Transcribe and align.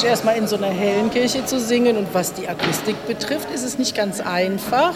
fantastisch, 0.00 0.04
erstmal 0.04 0.36
in 0.36 0.46
so 0.46 0.56
einer 0.56 0.68
hellen 0.68 1.10
Kirche 1.10 1.44
zu 1.44 1.60
singen. 1.60 1.96
Und 1.96 2.08
was 2.12 2.32
die 2.34 2.48
Akustik 2.48 3.06
betrifft, 3.06 3.50
ist 3.50 3.64
es 3.64 3.78
nicht 3.78 3.94
ganz 3.94 4.20
einfach, 4.20 4.94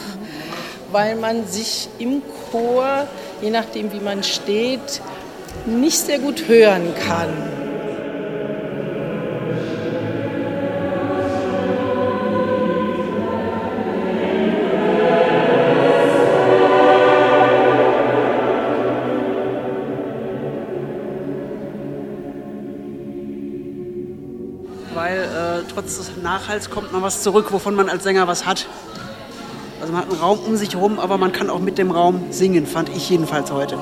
weil 0.93 1.17
man 1.17 1.47
sich 1.47 1.89
im 1.99 2.23
Chor, 2.51 3.07
je 3.41 3.51
nachdem 3.51 3.93
wie 3.93 4.01
man 4.01 4.23
steht, 4.23 5.01
nicht 5.67 5.99
sehr 5.99 6.19
gut 6.19 6.49
hören 6.49 6.95
kann. 7.07 7.54
Nachhalts 26.45 26.69
kommt 26.69 26.93
mal 26.93 27.01
was 27.01 27.23
zurück, 27.23 27.53
wovon 27.53 27.75
man 27.75 27.89
als 27.89 28.03
Sänger 28.05 28.29
was 28.29 28.45
hat. 28.45 28.67
Also 29.81 29.95
man 29.95 30.03
hat 30.03 30.11
einen 30.11 30.21
Raum 30.21 30.39
um 30.41 30.57
sich 30.57 30.75
herum, 30.75 30.99
aber 30.99 31.17
man 31.17 31.33
kann 31.33 31.49
auch 31.49 31.59
mit 31.59 31.79
dem 31.79 31.91
Raum 31.91 32.21
singen, 32.29 32.67
fand 32.67 32.91
ich 32.95 33.09
jedenfalls 33.09 33.51
heute. 33.51 33.79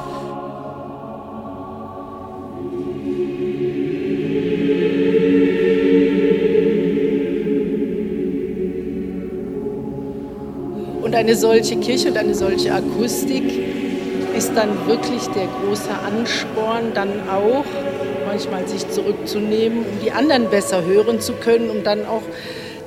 Und 11.03 11.17
eine 11.17 11.35
solche 11.35 11.77
Kirche 11.79 12.11
und 12.11 12.17
eine 12.17 12.36
solche 12.36 12.73
Akustik 12.73 13.42
ist 14.36 14.53
dann 14.55 14.86
wirklich 14.86 15.27
der 15.31 15.48
große 15.48 15.91
Ansporn, 16.07 16.95
dann 16.95 17.29
auch 17.29 17.65
manchmal 18.33 18.67
sich 18.67 18.89
zurückzunehmen, 18.89 19.79
um 19.81 20.01
die 20.03 20.13
anderen 20.13 20.48
besser 20.48 20.85
hören 20.85 21.20
zu 21.20 21.35
können, 21.35 21.69
um 21.69 21.83
dann 21.83 22.07
auch 22.07 22.23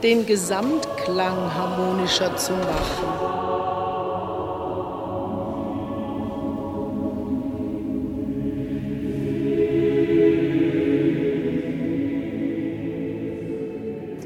den 0.05 0.27
Gesamtklang 0.27 1.35
harmonischer 1.55 2.38
zu 2.38 2.53
machen. 2.53 3.07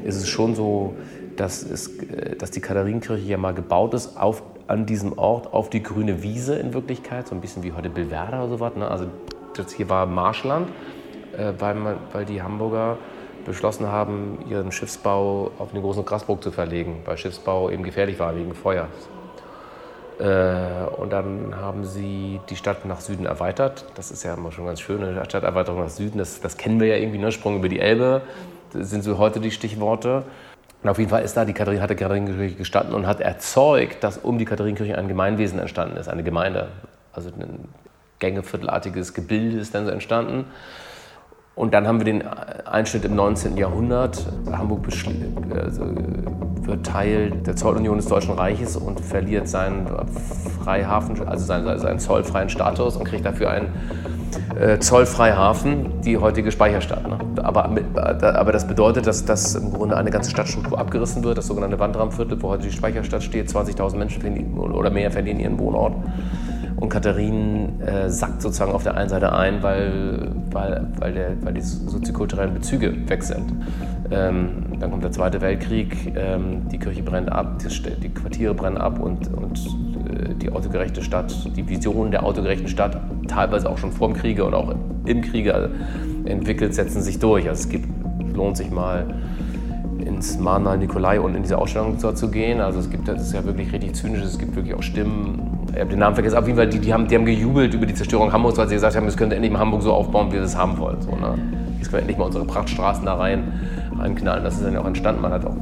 Es 0.04 0.16
ist 0.16 0.28
schon 0.28 0.54
so, 0.54 0.94
dass, 1.36 1.62
es, 1.62 1.96
äh, 1.98 2.36
dass 2.36 2.50
die 2.50 2.60
Katharinenkirche 2.60 3.26
ja 3.26 3.38
mal 3.38 3.54
gebaut 3.54 3.94
ist 3.94 4.18
auf, 4.18 4.42
an 4.66 4.84
diesem 4.84 5.16
Ort 5.16 5.50
auf 5.54 5.70
die 5.70 5.82
grüne 5.82 6.22
Wiese 6.22 6.56
in 6.56 6.74
Wirklichkeit, 6.74 7.26
so 7.26 7.34
ein 7.34 7.40
bisschen 7.40 7.62
wie 7.62 7.72
heute 7.72 7.88
Bilverda 7.88 8.44
oder 8.44 8.50
sowas. 8.50 8.76
Ne? 8.76 8.86
Also 8.86 9.06
das 9.56 9.72
hier 9.72 9.88
war 9.88 10.04
Marschland 10.04 10.68
äh, 11.36 11.52
weil, 11.58 11.96
weil 12.12 12.24
die 12.24 12.42
Hamburger 12.42 12.98
beschlossen 13.50 13.86
haben, 13.86 14.38
ihren 14.48 14.72
Schiffsbau 14.72 15.50
auf 15.58 15.72
den 15.72 15.82
großen 15.82 16.04
Grasburg 16.04 16.42
zu 16.42 16.50
verlegen, 16.50 17.02
weil 17.04 17.18
Schiffsbau 17.18 17.70
eben 17.70 17.82
gefährlich 17.82 18.18
war 18.18 18.34
wegen 18.34 18.54
Feuers. 18.54 18.88
Äh, 20.18 20.90
und 20.96 21.12
dann 21.12 21.54
haben 21.56 21.84
sie 21.84 22.40
die 22.50 22.56
Stadt 22.56 22.84
nach 22.84 23.00
Süden 23.00 23.26
erweitert. 23.26 23.86
Das 23.94 24.10
ist 24.10 24.22
ja 24.22 24.34
immer 24.34 24.52
schon 24.52 24.66
ganz 24.66 24.80
schön, 24.80 25.02
eine 25.02 25.24
Stadterweiterung 25.24 25.80
nach 25.80 25.88
Süden. 25.88 26.18
Das, 26.18 26.40
das 26.40 26.56
kennen 26.56 26.78
wir 26.78 26.88
ja 26.88 26.96
irgendwie, 26.96 27.18
ne? 27.18 27.32
Sprung 27.32 27.56
über 27.56 27.68
die 27.68 27.80
Elbe, 27.80 28.22
das 28.72 28.90
sind 28.90 29.02
so 29.02 29.18
heute 29.18 29.40
die 29.40 29.50
Stichworte. 29.50 30.24
Und 30.82 30.88
auf 30.88 30.98
jeden 30.98 31.10
Fall 31.10 31.22
ist 31.22 31.36
da 31.36 31.44
die 31.44 31.52
Katharin, 31.52 31.80
hat 31.82 31.90
die 31.90 31.94
Katharinenkirche 31.94 32.56
gestanden 32.56 32.94
und 32.94 33.06
hat 33.06 33.20
erzeugt, 33.20 34.02
dass 34.02 34.18
um 34.18 34.38
die 34.38 34.44
Katharinenkirche 34.44 34.96
ein 34.96 35.08
Gemeinwesen 35.08 35.58
entstanden 35.58 35.96
ist, 35.96 36.08
eine 36.08 36.22
Gemeinde. 36.22 36.68
Also 37.12 37.30
ein 37.30 37.68
gängeviertelartiges 38.18 39.14
Gebilde 39.14 39.58
ist 39.58 39.74
dann 39.74 39.86
so 39.86 39.90
entstanden. 39.90 40.46
Und 41.54 41.74
dann 41.74 41.86
haben 41.86 41.98
wir 41.98 42.04
den 42.04 42.26
Einschnitt 42.26 43.04
im 43.04 43.14
19. 43.14 43.56
Jahrhundert. 43.56 44.26
Hamburg 44.50 44.86
also 45.62 45.82
wird 46.62 46.86
Teil 46.86 47.30
der 47.30 47.56
Zollunion 47.56 47.96
des 47.96 48.06
Deutschen 48.06 48.34
Reiches 48.34 48.76
und 48.76 49.00
verliert 49.00 49.48
seinen 49.48 49.86
Freihafen, 50.62 51.26
also 51.26 51.44
seinen, 51.44 51.78
seinen 51.78 51.98
zollfreien 51.98 52.48
Status 52.48 52.96
und 52.96 53.04
kriegt 53.04 53.24
dafür 53.26 53.50
einen 53.50 53.68
äh, 54.58 54.78
Zollfreihafen, 54.78 56.00
die 56.02 56.18
heutige 56.18 56.52
Speicherstadt. 56.52 57.06
Ne? 57.06 57.18
Aber, 57.42 57.64
aber 57.64 58.52
das 58.52 58.66
bedeutet, 58.66 59.06
dass, 59.06 59.24
dass 59.24 59.54
im 59.54 59.72
Grunde 59.72 59.96
eine 59.96 60.10
ganze 60.10 60.30
Stadtstruktur 60.30 60.78
abgerissen 60.78 61.24
wird, 61.24 61.38
das 61.38 61.46
sogenannte 61.46 61.78
Wandraumviertel, 61.78 62.40
wo 62.42 62.50
heute 62.50 62.64
die 62.64 62.72
Speicherstadt 62.72 63.22
steht. 63.22 63.48
20.000 63.48 63.96
Menschen 63.96 64.58
oder 64.58 64.90
mehr 64.90 65.10
verlieren 65.10 65.40
ihren 65.40 65.58
Wohnort. 65.58 65.94
Und 66.80 66.88
Katharin 66.88 67.80
äh, 67.82 68.08
sackt 68.08 68.40
sozusagen 68.40 68.72
auf 68.72 68.82
der 68.82 68.96
einen 68.96 69.10
Seite 69.10 69.32
ein, 69.32 69.62
weil, 69.62 70.32
weil, 70.50 70.86
weil, 70.98 71.12
der, 71.12 71.42
weil 71.42 71.52
die 71.52 71.60
soziokulturellen 71.60 72.54
Bezüge 72.54 73.08
weg 73.08 73.22
sind. 73.22 73.52
Ähm, 74.10 74.64
dann 74.80 74.90
kommt 74.90 75.04
der 75.04 75.12
Zweite 75.12 75.42
Weltkrieg, 75.42 76.14
ähm, 76.16 76.68
die 76.70 76.78
Kirche 76.78 77.02
brennt 77.02 77.30
ab, 77.30 77.58
die, 77.58 78.00
die 78.00 78.08
Quartiere 78.08 78.54
brennen 78.54 78.78
ab 78.78 78.98
und, 78.98 79.32
und 79.32 79.58
äh, 80.08 80.34
die 80.34 80.50
autogerechte 80.50 81.02
Stadt, 81.02 81.34
die 81.54 81.68
Vision 81.68 82.10
der 82.10 82.24
autogerechten 82.24 82.68
Stadt, 82.68 82.98
teilweise 83.28 83.68
auch 83.68 83.76
schon 83.76 83.92
vor 83.92 84.08
dem 84.08 84.16
Kriege 84.16 84.44
und 84.46 84.54
auch 84.54 84.74
im 85.04 85.20
Kriege 85.20 85.70
entwickelt, 86.24 86.74
setzen 86.74 87.02
sich 87.02 87.18
durch. 87.18 87.46
Also 87.46 87.64
es 87.64 87.68
gibt, 87.68 87.88
lohnt 88.34 88.56
sich 88.56 88.70
mal 88.70 89.06
ins 90.02 90.38
Mahnmal 90.38 90.78
Nikolai 90.78 91.20
und 91.20 91.34
in 91.34 91.42
diese 91.42 91.58
Ausstellung 91.58 91.98
zu 91.98 92.30
gehen. 92.30 92.60
Also 92.60 92.80
es 92.80 92.90
gibt, 92.90 93.08
das 93.08 93.22
ist 93.22 93.32
ja 93.32 93.44
wirklich 93.44 93.72
richtig 93.72 93.94
zynisch, 93.94 94.22
es 94.22 94.38
gibt 94.38 94.56
wirklich 94.56 94.74
auch 94.74 94.82
Stimmen, 94.82 95.60
ich 95.72 95.80
habe 95.80 95.90
den 95.90 95.98
Namen 95.98 96.14
vergessen, 96.14 96.36
auf 96.36 96.46
jeden 96.46 96.56
Fall, 96.56 96.68
die, 96.68 96.78
die, 96.78 96.92
haben, 96.92 97.06
die 97.06 97.14
haben 97.14 97.24
gejubelt 97.24 97.74
über 97.74 97.86
die 97.86 97.94
Zerstörung 97.94 98.32
Hamburgs, 98.32 98.58
weil 98.58 98.68
sie 98.68 98.74
gesagt 98.74 98.96
haben, 98.96 99.06
es 99.06 99.16
könnte 99.16 99.36
endlich 99.36 99.52
mal 99.52 99.60
Hamburg 99.60 99.82
so 99.82 99.92
aufbauen, 99.92 100.28
wie 100.28 100.34
wir 100.34 100.42
es 100.42 100.56
haben 100.56 100.78
wollen. 100.78 101.00
So, 101.00 101.10
ne? 101.12 101.38
Jetzt 101.78 101.90
können 101.90 101.92
wir 101.92 102.00
endlich 102.00 102.18
mal 102.18 102.24
unsere 102.24 102.44
Prachtstraßen 102.44 103.04
da 103.04 103.14
rein 103.14 103.52
reinknallen. 103.98 104.44
Das 104.44 104.56
ist 104.56 104.64
dann 104.64 104.74
ja 104.74 104.80
auch 104.80 104.86
entstanden. 104.86 105.22
Man 105.22 105.32
hat 105.32 105.44
auch, 105.44 105.54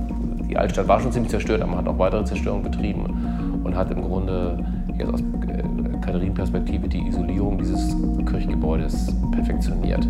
die 0.49 0.56
Altstadt 0.56 0.88
war 0.88 1.00
schon 1.00 1.12
ziemlich 1.12 1.31
zerstört, 1.31 1.61
aber 1.61 1.70
man 1.70 1.81
hat 1.81 1.88
auch 1.88 1.99
weitere 1.99 2.25
Zerstörungen 2.25 2.70
betrieben 2.70 3.61
und 3.64 3.76
hat 3.76 3.91
im 3.91 4.02
Grunde 4.02 4.64
jetzt 4.96 5.12
aus 5.12 5.20
äh, 5.20 5.99
Katharin-Perspektive 6.00 6.88
die 6.88 7.06
Isolierung 7.06 7.58
dieses 7.58 7.96
Kirchgebäudes 8.26 9.14
perfektioniert. 9.32 10.06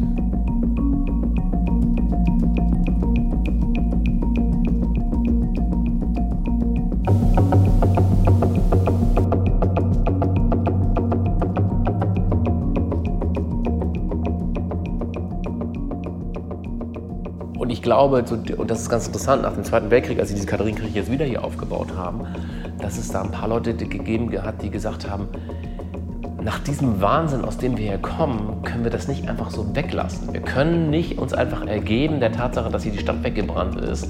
Glaube, 17.88 18.22
und 18.58 18.70
das 18.70 18.82
ist 18.82 18.90
ganz 18.90 19.06
interessant, 19.06 19.40
nach 19.40 19.54
dem 19.54 19.64
Zweiten 19.64 19.90
Weltkrieg, 19.90 20.20
als 20.20 20.28
sie 20.28 20.34
diese 20.34 20.46
Katharinenkirche 20.46 20.94
jetzt 20.94 21.10
wieder 21.10 21.24
hier 21.24 21.42
aufgebaut 21.42 21.88
haben, 21.96 22.26
dass 22.82 22.98
es 22.98 23.08
da 23.08 23.22
ein 23.22 23.30
paar 23.30 23.48
Leute 23.48 23.72
gegeben 23.72 24.30
hat, 24.42 24.60
die 24.60 24.68
gesagt 24.68 25.08
haben, 25.08 25.26
nach 26.42 26.58
diesem 26.58 27.00
Wahnsinn, 27.00 27.46
aus 27.46 27.56
dem 27.56 27.78
wir 27.78 27.86
hier 27.86 27.96
kommen, 27.96 28.62
können 28.62 28.84
wir 28.84 28.90
das 28.90 29.08
nicht 29.08 29.26
einfach 29.26 29.48
so 29.48 29.74
weglassen. 29.74 30.34
Wir 30.34 30.42
können 30.42 30.90
nicht 30.90 31.18
uns 31.18 31.32
einfach 31.32 31.66
ergeben 31.66 32.20
der 32.20 32.30
Tatsache, 32.30 32.70
dass 32.70 32.82
hier 32.82 32.92
die 32.92 32.98
Stadt 32.98 33.24
weggebrannt 33.24 33.80
ist 33.80 34.06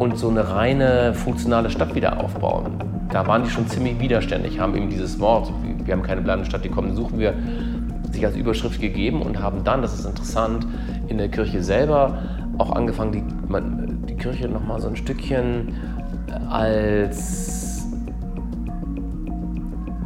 und 0.00 0.18
so 0.18 0.28
eine 0.28 0.50
reine 0.52 1.14
funktionale 1.14 1.70
Stadt 1.70 1.94
wieder 1.94 2.20
aufbauen. 2.20 2.72
Da 3.12 3.24
waren 3.28 3.44
die 3.44 3.50
schon 3.50 3.68
ziemlich 3.68 4.00
widerständig, 4.00 4.58
haben 4.58 4.74
eben 4.74 4.90
dieses 4.90 5.20
Wort, 5.20 5.52
wir 5.84 5.94
haben 5.94 6.02
keine 6.02 6.22
bleibende 6.22 6.50
Stadt, 6.50 6.64
die 6.64 6.70
kommen, 6.70 6.96
suchen 6.96 7.20
wir, 7.20 7.34
sich 8.10 8.26
als 8.26 8.34
Überschrift 8.34 8.80
gegeben 8.80 9.22
und 9.22 9.40
haben 9.40 9.62
dann, 9.62 9.80
das 9.80 9.96
ist 9.96 10.06
interessant, 10.06 10.66
in 11.06 11.18
der 11.18 11.28
Kirche 11.28 11.62
selber 11.62 12.18
auch 12.58 12.72
angefangen, 12.72 13.12
die, 13.12 13.22
die 14.06 14.16
Kirche 14.16 14.48
noch 14.48 14.64
mal 14.64 14.80
so 14.80 14.88
ein 14.88 14.96
Stückchen 14.96 15.74
als, 16.48 17.86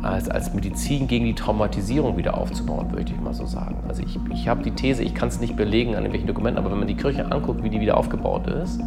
als, 0.02 0.28
als 0.28 0.54
Medizin 0.54 1.06
gegen 1.06 1.24
die 1.26 1.34
Traumatisierung 1.34 2.16
wieder 2.16 2.36
aufzubauen, 2.36 2.90
würde 2.90 3.12
ich 3.12 3.20
mal 3.20 3.34
so 3.34 3.46
sagen. 3.46 3.76
Also 3.88 4.02
ich, 4.02 4.18
ich 4.32 4.48
habe 4.48 4.62
die 4.62 4.72
These, 4.72 5.02
ich 5.02 5.14
kann 5.14 5.28
es 5.28 5.40
nicht 5.40 5.56
belegen 5.56 5.90
an 5.90 5.98
irgendwelchen 5.98 6.26
Dokumenten, 6.26 6.58
aber 6.58 6.70
wenn 6.70 6.78
man 6.78 6.88
die 6.88 6.96
Kirche 6.96 7.30
anguckt, 7.30 7.62
wie 7.62 7.70
die 7.70 7.80
wieder 7.80 7.96
aufgebaut 7.96 8.46
ist, 8.46 8.80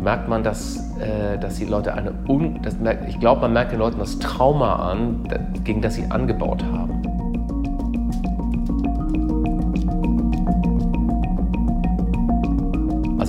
merkt 0.00 0.28
man, 0.28 0.42
dass, 0.42 0.76
äh, 1.00 1.38
dass 1.38 1.56
die 1.56 1.64
Leute 1.64 1.94
eine, 1.94 2.12
Un 2.28 2.60
das 2.62 2.78
merkt, 2.78 3.08
ich 3.08 3.18
glaube, 3.18 3.40
man 3.42 3.52
merkt 3.52 3.72
den 3.72 3.78
Leuten 3.78 3.98
das 3.98 4.18
Trauma 4.18 4.90
an, 4.90 5.28
gegen 5.64 5.82
das 5.82 5.94
sie 5.96 6.04
angebaut 6.10 6.64
haben. 6.64 6.85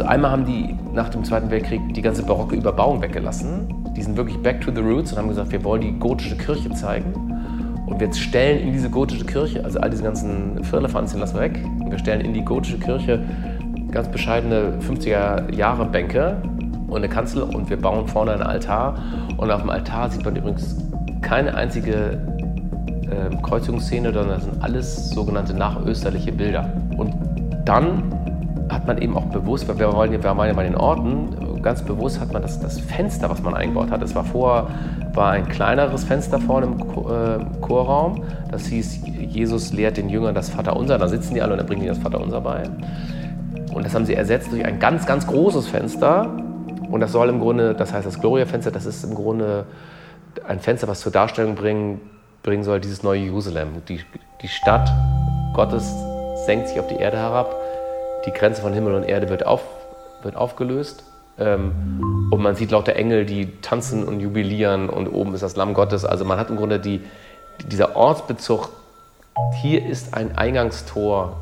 Einmal 0.08 0.32
haben 0.32 0.46
die 0.46 0.76
nach 0.94 1.10
dem 1.10 1.24
Zweiten 1.24 1.50
Weltkrieg 1.50 1.82
die 1.94 2.02
ganze 2.02 2.24
barocke 2.24 2.56
Überbauung 2.56 3.02
weggelassen. 3.02 3.68
Die 3.96 4.02
sind 4.02 4.18
wirklich 4.18 4.38
back 4.42 4.62
to 4.62 4.72
the 4.74 4.82
roots 4.82 5.12
und 5.12 5.20
haben 5.20 5.30
gesagt, 5.30 5.52
wir 5.52 5.64
wollen 5.64 5.82
die 5.82 6.00
gotische 6.00 6.36
Kirche 6.36 6.70
zeigen. 6.72 7.14
Und 7.86 8.00
wir 8.00 8.14
stellen 8.14 8.60
in 8.60 8.74
diese 8.74 8.90
gotische 8.90 9.26
Kirche, 9.26 9.64
also 9.64 9.80
all 9.80 9.90
diese 9.90 10.04
ganzen 10.04 10.64
Firlefanzchen 10.64 11.20
lassen 11.20 11.36
wir 11.36 11.42
weg, 11.42 11.60
und 11.80 11.92
wir 11.92 11.98
stellen 11.98 12.22
in 12.22 12.34
die 12.34 12.44
gotische 12.44 12.78
Kirche 12.80 13.24
ganz 13.92 14.10
bescheidene 14.10 14.74
50er 14.88 15.54
Jahre 15.54 15.86
Bänke 15.86 16.42
und 16.88 16.98
eine 16.98 17.10
Kanzel 17.10 17.44
und 17.44 17.70
wir 17.70 17.78
bauen 17.78 18.08
vorne 18.08 18.34
einen 18.34 18.44
Altar. 18.44 18.98
Und 19.38 19.52
auf 19.52 19.62
dem 19.62 19.70
Altar 19.70 20.10
sieht 20.10 20.26
man 20.26 20.36
übrigens 20.36 20.76
keine 21.22 21.56
einzige 21.56 22.22
äh, 23.04 23.36
Kreuzungsszene, 23.42 24.14
sondern 24.14 24.36
das 24.36 24.44
sind 24.44 24.62
alles 24.62 25.10
sogenannte 25.12 25.54
nachösterliche 25.54 26.32
Bilder. 26.32 26.70
Und 26.98 27.14
dann 27.66 28.04
hat 28.70 28.86
man 28.86 28.98
eben 28.98 29.16
auch 29.16 29.26
bewusst, 29.26 29.68
weil 29.68 29.80
wir 29.80 29.94
waren 29.94 30.14
ja 30.14 30.54
bei 30.54 30.64
den 30.64 30.76
Orten, 30.76 31.62
ganz 31.62 31.82
bewusst 31.82 32.20
hat 32.20 32.34
man 32.34 32.42
das, 32.42 32.60
das 32.60 32.80
Fenster, 32.80 33.30
was 33.30 33.42
man 33.42 33.54
eingebaut 33.54 33.92
hat. 33.92 34.02
Es 34.02 34.16
war 34.16 34.24
vorher 34.24 34.68
war 35.14 35.32
ein 35.32 35.48
kleineres 35.48 36.04
Fenster 36.04 36.40
vorne 36.40 36.68
im 36.68 36.80
äh, 36.80 37.62
Chorraum. 37.62 38.24
Das 38.52 38.68
hieß, 38.68 39.02
Jesus 39.30 39.74
lehrt 39.74 39.98
den 39.98 40.10
Jüngern 40.10 40.36
das 40.36 40.50
Vaterunser. 40.50 40.98
Da 40.98 41.08
sitzen 41.08 41.34
die 41.34 41.42
alle 41.42 41.54
und 41.54 41.60
dann 41.60 41.68
bringen 41.68 41.82
die 41.82 41.88
das 41.88 41.98
Vaterunser 41.98 42.42
bei. 42.42 42.64
Und 43.74 43.86
das 43.86 43.96
haben 43.96 44.06
sie 44.06 44.16
ersetzt 44.16 44.52
durch 44.52 44.66
ein 44.66 44.80
ganz, 44.80 45.06
ganz 45.06 45.26
großes 45.28 45.68
Fenster. 45.68 46.30
Und 46.90 47.00
das 47.00 47.12
soll 47.12 47.30
im 47.30 47.40
Grunde, 47.40 47.74
das 47.74 47.94
heißt 47.94 48.06
das 48.06 48.20
Gloria-Fenster, 48.20 48.72
das 48.72 48.86
ist 48.86 49.04
im 49.04 49.16
Grunde 49.16 49.66
ein 50.48 50.60
Fenster, 50.60 50.88
was 50.88 51.02
zur 51.02 51.12
Darstellung 51.12 51.56
bringen, 51.56 52.00
bringen 52.44 52.64
soll, 52.64 52.80
dieses 52.80 53.04
neue 53.04 53.22
Jerusalem. 53.22 53.70
Die, 53.90 54.02
die 54.42 54.48
Stadt 54.48 54.90
Gottes 55.54 55.92
senkt 56.46 56.70
sich 56.70 56.80
auf 56.80 56.88
die 56.88 56.96
Erde 56.96 57.18
herab 57.18 57.56
die 58.28 58.34
Grenze 58.34 58.62
von 58.62 58.74
Himmel 58.74 58.94
und 58.94 59.04
Erde 59.04 59.30
wird, 59.30 59.46
auf, 59.46 59.64
wird 60.22 60.36
aufgelöst. 60.36 61.04
Ähm, 61.40 62.28
und 62.30 62.42
man 62.42 62.56
sieht 62.56 62.72
lauter 62.72 62.96
Engel, 62.96 63.26
die 63.26 63.60
tanzen 63.62 64.04
und 64.04 64.20
jubilieren 64.20 64.90
und 64.90 65.08
oben 65.08 65.34
ist 65.34 65.42
das 65.42 65.56
Lamm 65.56 65.74
Gottes. 65.74 66.04
Also 66.06 66.26
man 66.26 66.38
hat 66.38 66.50
im 66.50 66.58
Grunde 66.58 66.80
die, 66.80 67.02
dieser 67.66 67.96
Ortsbezug, 67.96 68.70
hier 69.62 69.86
ist 69.86 70.14
ein 70.14 70.38
Eingangstor 70.38 71.38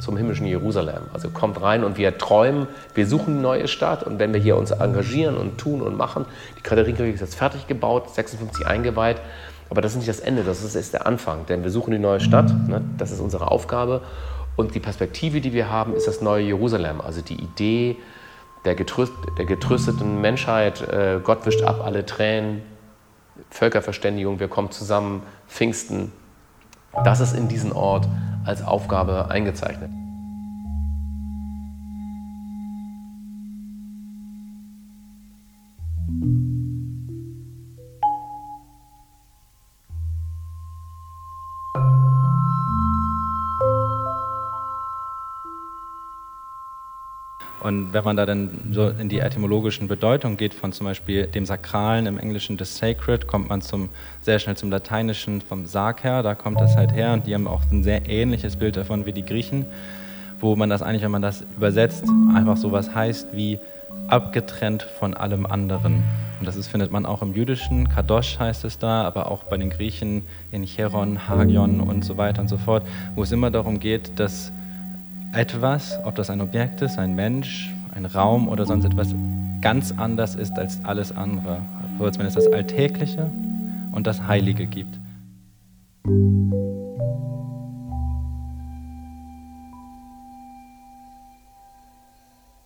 zum 0.00 0.16
himmlischen 0.16 0.46
Jerusalem. 0.46 1.02
Also 1.12 1.30
kommt 1.30 1.62
rein 1.62 1.84
und 1.84 1.98
wir 1.98 2.18
träumen, 2.18 2.66
wir 2.94 3.06
suchen 3.06 3.34
eine 3.34 3.42
neue 3.42 3.68
Stadt 3.68 4.02
und 4.02 4.18
wenn 4.18 4.34
wir 4.34 4.40
hier 4.40 4.56
uns 4.56 4.72
engagieren 4.72 5.36
und 5.36 5.56
tun 5.58 5.82
und 5.82 5.96
machen, 5.96 6.24
die 6.58 6.62
Katharinenkirche 6.62 7.12
ist 7.12 7.20
jetzt 7.20 7.36
fertig 7.36 7.68
gebaut, 7.68 8.12
56 8.12 8.66
eingeweiht, 8.66 9.18
aber 9.70 9.82
das 9.82 9.92
ist 9.92 9.98
nicht 9.98 10.08
das 10.08 10.20
Ende, 10.20 10.42
das 10.42 10.62
ist, 10.62 10.92
der 10.92 11.06
Anfang, 11.06 11.46
denn 11.46 11.62
wir 11.62 11.70
suchen 11.70 11.92
die 11.92 11.98
neue 11.98 12.20
Stadt, 12.20 12.52
ne? 12.68 12.82
das 12.98 13.12
ist 13.12 13.20
unsere 13.20 13.50
Aufgabe 13.50 14.00
und 14.56 14.74
die 14.74 14.80
Perspektive, 14.80 15.40
die 15.40 15.52
wir 15.52 15.70
haben, 15.70 15.94
ist 15.94 16.06
das 16.06 16.20
neue 16.20 16.44
Jerusalem. 16.44 17.00
Also 17.00 17.20
die 17.20 17.34
Idee 17.34 17.96
der, 18.64 18.74
getröst, 18.74 19.12
der 19.36 19.44
getrösteten 19.44 20.20
Menschheit, 20.20 20.80
äh, 20.80 21.20
Gott 21.22 21.44
wischt 21.46 21.62
ab 21.62 21.82
alle 21.84 22.06
Tränen, 22.06 22.62
Völkerverständigung, 23.50 24.40
wir 24.40 24.48
kommen 24.48 24.70
zusammen, 24.70 25.22
Pfingsten. 25.48 26.12
Das 27.04 27.20
ist 27.20 27.34
in 27.34 27.48
diesen 27.48 27.72
Ort 27.72 28.06
als 28.44 28.62
Aufgabe 28.62 29.30
eingezeichnet. 29.30 29.90
Und 47.64 47.94
wenn 47.94 48.04
man 48.04 48.14
da 48.14 48.26
dann 48.26 48.50
so 48.72 48.88
in 48.88 49.08
die 49.08 49.20
etymologischen 49.20 49.88
Bedeutungen 49.88 50.36
geht, 50.36 50.52
von 50.52 50.72
zum 50.72 50.84
Beispiel 50.84 51.26
dem 51.26 51.46
Sakralen 51.46 52.04
im 52.04 52.18
Englischen 52.18 52.58
des 52.58 52.76
Sacred, 52.76 53.26
kommt 53.26 53.48
man 53.48 53.62
zum, 53.62 53.88
sehr 54.20 54.38
schnell 54.38 54.54
zum 54.54 54.70
Lateinischen 54.70 55.40
vom 55.40 55.64
Sarg 55.64 56.04
her, 56.04 56.22
da 56.22 56.34
kommt 56.34 56.60
das 56.60 56.76
halt 56.76 56.92
her. 56.92 57.14
Und 57.14 57.26
die 57.26 57.32
haben 57.32 57.48
auch 57.48 57.62
ein 57.72 57.82
sehr 57.82 58.06
ähnliches 58.06 58.56
Bild 58.56 58.76
davon 58.76 59.06
wie 59.06 59.12
die 59.12 59.24
Griechen, 59.24 59.64
wo 60.40 60.56
man 60.56 60.68
das 60.68 60.82
eigentlich, 60.82 61.00
wenn 61.00 61.10
man 61.10 61.22
das 61.22 61.42
übersetzt, 61.56 62.04
einfach 62.34 62.58
so 62.58 62.70
was 62.70 62.94
heißt 62.94 63.28
wie 63.32 63.58
abgetrennt 64.08 64.82
von 64.82 65.14
allem 65.14 65.46
anderen. 65.46 66.02
Und 66.40 66.46
das 66.46 66.56
ist, 66.56 66.66
findet 66.66 66.92
man 66.92 67.06
auch 67.06 67.22
im 67.22 67.32
Jüdischen, 67.32 67.88
Kadosh 67.88 68.38
heißt 68.38 68.66
es 68.66 68.78
da, 68.78 69.04
aber 69.04 69.30
auch 69.30 69.44
bei 69.44 69.56
den 69.56 69.70
Griechen 69.70 70.26
in 70.52 70.66
Cheron, 70.66 71.30
Hagion 71.30 71.80
und 71.80 72.04
so 72.04 72.18
weiter 72.18 72.42
und 72.42 72.48
so 72.48 72.58
fort, 72.58 72.82
wo 73.14 73.22
es 73.22 73.32
immer 73.32 73.50
darum 73.50 73.80
geht, 73.80 74.20
dass 74.20 74.52
etwas, 75.34 75.98
ob 76.04 76.14
das 76.14 76.30
ein 76.30 76.40
Objekt 76.40 76.80
ist, 76.82 76.98
ein 76.98 77.14
Mensch, 77.14 77.72
ein 77.94 78.06
Raum 78.06 78.48
oder 78.48 78.66
sonst 78.66 78.84
etwas, 78.84 79.14
ganz 79.60 79.92
anders 79.96 80.34
ist 80.34 80.58
als 80.58 80.84
alles 80.84 81.16
andere. 81.16 81.60
Wenn 81.98 82.26
es 82.26 82.34
das 82.34 82.46
Alltägliche 82.52 83.30
und 83.92 84.06
das 84.06 84.26
Heilige 84.26 84.66
gibt. 84.66 84.98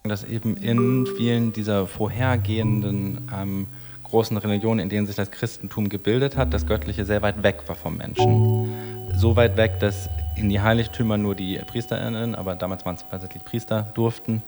Dass 0.05 0.25
eben 0.25 0.57
in 0.57 1.07
vielen 1.19 1.53
dieser 1.53 1.87
vorhergehenden 1.87 3.29
ähm, 3.39 3.67
großen 4.05 4.37
Religionen, 4.39 4.81
in 4.81 4.89
denen 4.89 5.07
sich 5.07 5.17
das 5.17 5.31
Christentum 5.31 5.91
gebildet 5.91 6.37
hat, 6.37 6.55
das 6.55 6.67
Göttliche 6.67 7.05
sehr 7.05 7.21
weit 7.21 7.43
weg 7.43 7.63
war 7.67 7.77
vom 7.77 7.99
Menschen. 7.99 9.11
So 9.15 9.37
weit 9.37 9.59
weg, 9.59 9.79
dass 9.81 10.09
in 10.41 10.49
die 10.49 10.61
Heiligtümer 10.61 11.19
nur 11.19 11.35
die 11.35 11.59
PriesterInnen, 11.59 12.35
aber 12.35 12.55
damals 12.55 12.85
waren 12.85 12.97
es 12.97 13.05
tatsächlich 13.11 13.45
Priester, 13.45 13.87
durften, 13.95 14.43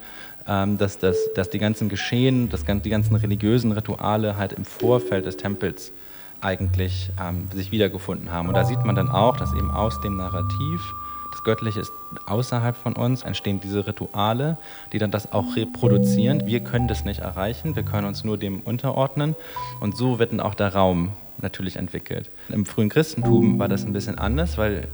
ähm, 0.47 0.79
dass, 0.79 0.99
dass, 0.99 1.17
dass 1.35 1.51
die 1.51 1.59
ganzen 1.59 1.89
Geschehen, 1.89 2.49
das, 2.49 2.65
die 2.65 2.91
ganzen 2.91 3.17
religiösen 3.17 3.73
Rituale 3.73 4.37
halt 4.37 4.53
im 4.53 4.65
Vorfeld 4.65 5.27
des 5.27 5.37
Tempels 5.37 5.93
eigentlich 6.41 7.11
ähm, 7.21 7.49
sich 7.53 7.73
wiedergefunden 7.73 8.33
haben. 8.33 8.49
Und 8.49 8.55
da 8.55 8.65
sieht 8.65 8.85
man 8.85 8.97
dann 8.97 9.09
auch, 9.09 9.37
dass 9.37 9.53
eben 9.53 9.71
aus 9.71 10.01
dem 10.01 10.17
Narrativ, 10.17 10.81
das 11.31 11.45
Göttliche 11.45 11.81
ist 11.81 11.93
außerhalb 12.27 12.77
von 12.77 12.95
uns, 12.95 13.23
entstehen 13.23 13.61
diese 13.61 13.87
Rituale, 13.87 14.59
die 14.93 14.99
dann 14.99 15.11
das 15.11 15.33
auch 15.33 15.57
reproduzieren. 15.57 16.47
Wir 16.47 16.61
können 16.61 16.89
das 16.89 17.05
nicht 17.05 17.21
erreichen, 17.21 17.77
wir 17.77 17.83
können 17.83 18.07
uns 18.07 18.25
nur 18.25 18.37
dem 18.37 18.61
unterordnen. 18.61 19.37
Und 19.81 19.97
so 19.97 20.19
wird 20.19 20.33
dann 20.33 20.41
auch 20.41 20.55
der 20.55 20.75
Raum 20.75 21.11
natürlich 21.43 21.77
entwickelt. 21.77 22.31
Im 22.49 22.67
frühen 22.67 22.89
Christentum 22.89 23.59
war 23.59 23.69
das 23.69 23.85
ein 23.85 23.93
bisschen 23.93 24.19
anders, 24.19 24.59
weil 24.59 24.89